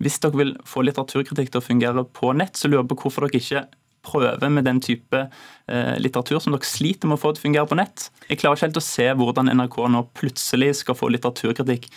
[0.02, 3.28] Hvis dere vil få litteraturkritikk til å fungere på nett, så lurer jeg på hvorfor
[3.28, 3.64] dere ikke
[4.06, 7.70] prøve med den type eh, litteratur som dere sliter med å få til å fungere
[7.70, 8.10] på nett.
[8.30, 11.90] Jeg klarer ikke helt å se hvordan NRK nå plutselig skal få litteraturkritikk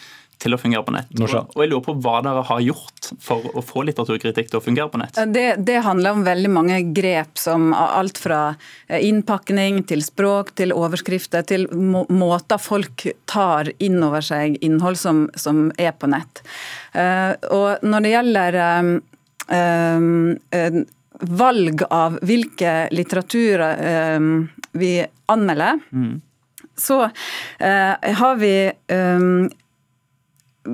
[0.43, 1.11] til å fungere på nett.
[1.15, 4.91] Og jeg lurer på hva dere har gjort for å få litteraturkritikk til å fungere
[4.93, 5.19] på nett?
[5.31, 8.41] Det, det, handler om veldig mange grep, som alt fra
[8.89, 15.01] eh, innpakning til språk til overskrifter til må, måter folk tar inn over seg innhold
[15.01, 16.45] som, som er på nett.
[16.95, 18.93] Uh, og når det gjelder um,
[19.51, 20.85] um,
[21.29, 24.31] valg av hvilke litteraturer eh,
[24.73, 24.95] vi
[25.31, 26.15] anmelder, mm.
[26.77, 27.05] så
[27.59, 28.57] eh, har vi
[28.93, 29.51] um,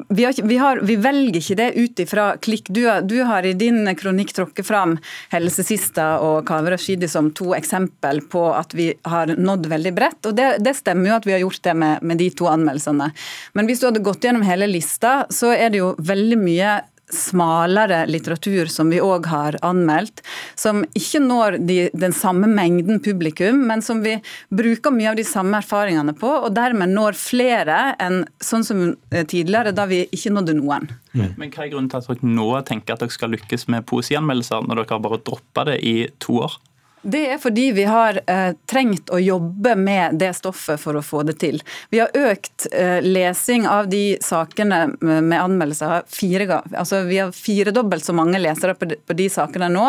[0.08, 2.68] vi, har, vi, har, vi, velger ikke det ut ifra klikk.
[2.68, 4.96] Du, du, har i din kronikk tråkket fram
[5.32, 10.26] Helse Sista og Kaveh Rashidi som to eksempel på at vi har nådd veldig bredt.
[10.26, 13.10] og det, det stemmer jo at vi har gjort det med, med, de to anmeldelsene.
[13.58, 16.78] Men hvis du hadde gått gjennom hele lista, så er det jo veldig mye
[17.14, 20.22] smalere litteratur som vi òg har anmeldt,
[20.58, 24.16] som ikke når de, den samme mengden publikum, men som vi
[24.48, 29.74] bruker mye av de samme erfaringene på, og dermed når flere enn sånn som tidligere,
[29.76, 30.88] da vi ikke nådde noen.
[31.12, 31.28] Mm.
[31.36, 34.66] Men Hva er grunnen til at dere nå tenker at dere skal lykkes med poesianmeldelser,
[34.66, 36.58] når dere har bare droppa det i to år?
[37.02, 41.22] Det er fordi vi har eh, trengt å jobbe med det stoffet for å få
[41.24, 41.60] det til.
[41.88, 46.60] Vi har økt eh, lesing av de sakene med anmeldelser fire.
[46.76, 49.86] Altså, vi har firedobbelt så mange lesere på de, på de sakene nå.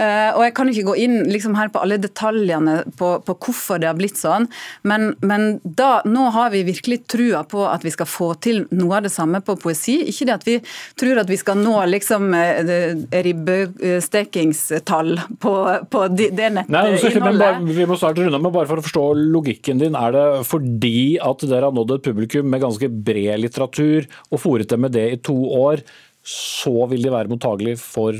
[0.00, 3.82] Eh, og Jeg kan ikke gå inn liksom, her på alle detaljene på, på hvorfor
[3.82, 4.48] det har blitt sånn,
[4.88, 8.98] men, men da, nå har vi virkelig trua på at vi skal få til noe
[8.98, 9.98] av det samme på poesi.
[10.08, 10.56] Ikke det at vi
[10.98, 15.54] tror at vi skal nå liksom, eh, ribbestekingstall på,
[15.92, 17.72] på de, det nettinnholdet.
[17.76, 19.98] Vi må snart runde men bare for å forstå logikken din.
[19.98, 24.70] Er det fordi at dere har nådd et publikum med ganske bred litteratur, og fòret
[24.70, 25.82] dem med det i to år,
[26.28, 28.16] så vil de være mottagelige for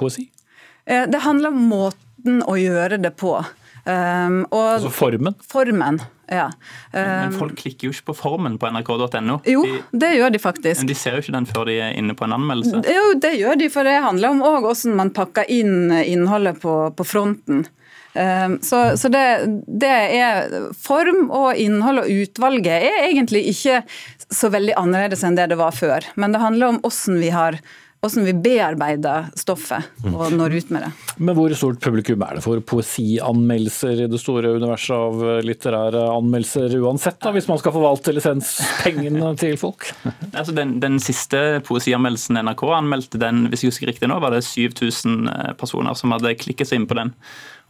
[0.00, 0.28] poesi?
[0.86, 3.34] Eh, det handler om måten å gjøre det på.
[3.90, 5.34] Um, altså formen?
[5.50, 5.98] Formen,
[6.30, 6.46] ja.
[6.92, 9.40] Um, men, folk klikker jo ikke på formen på nrk.no.
[9.48, 10.84] Jo, det gjør de faktisk.
[10.84, 12.84] Men de ser jo ikke den før de er inne på en anmeldelse?
[12.86, 16.76] Jo, det gjør de, for det handler om òg hvordan man pakker inn innholdet på,
[16.94, 17.66] på fronten.
[18.12, 19.24] Um, så, så det,
[19.80, 23.84] det, er form og innhold og utvalget er egentlig ikke
[24.30, 26.06] så veldig annerledes enn det det var før.
[26.20, 27.58] Men det handler om hvordan vi har
[28.00, 30.90] hvordan vi bearbeider stoffet og når ut med det.
[31.20, 36.78] Men hvor stort publikum er det for poesianmeldelser i det store universet av litterære anmeldelser
[36.80, 39.90] uansett, da, hvis man skal forvalte lisenspengene til folk?
[40.32, 44.46] Altså den, den, siste poesianmeldelsen NRK anmeldte, den, hvis jeg husker riktig nå, var det
[44.48, 47.12] 7000 eh, personer som hadde klikket seg inn på den.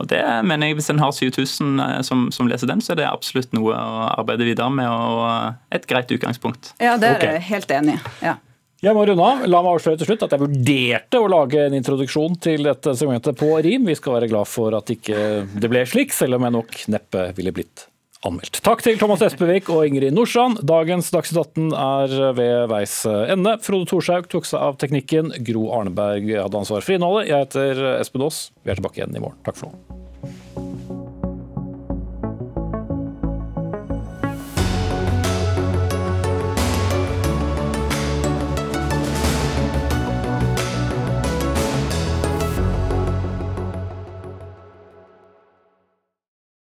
[0.01, 3.03] Og det mener jeg, Hvis en har 7000 eh, som, som, leser den, så er
[3.03, 6.72] det absolutt noe å arbeide videre med og et greit utgangspunkt.
[6.78, 8.14] Ja, det er jeg helt enig i.
[8.31, 8.37] Ja.
[8.81, 9.43] Jeg må runde av.
[9.45, 13.37] La meg avsløre til slutt at jeg vurderte å lage en introduksjon til dette segmentet
[13.37, 13.85] på rim.
[13.85, 17.26] Vi skal være glad for at ikke det ble slik, selv om jeg nok neppe
[17.37, 17.85] ville blitt
[18.24, 18.62] anmeldt.
[18.64, 20.57] Takk til Thomas Espevik og Ingrid Norsan.
[20.64, 23.59] Dagens Dagsnytt 18 er ved veis ende.
[23.64, 25.35] Frode Thorshaug tok seg av teknikken.
[25.45, 27.28] Gro Arneberg hadde ansvar for innholdet.
[27.28, 28.47] Jeg heter Espen Aas.
[28.64, 29.41] Vi er tilbake igjen i morgen.
[29.45, 30.09] Takk for nå.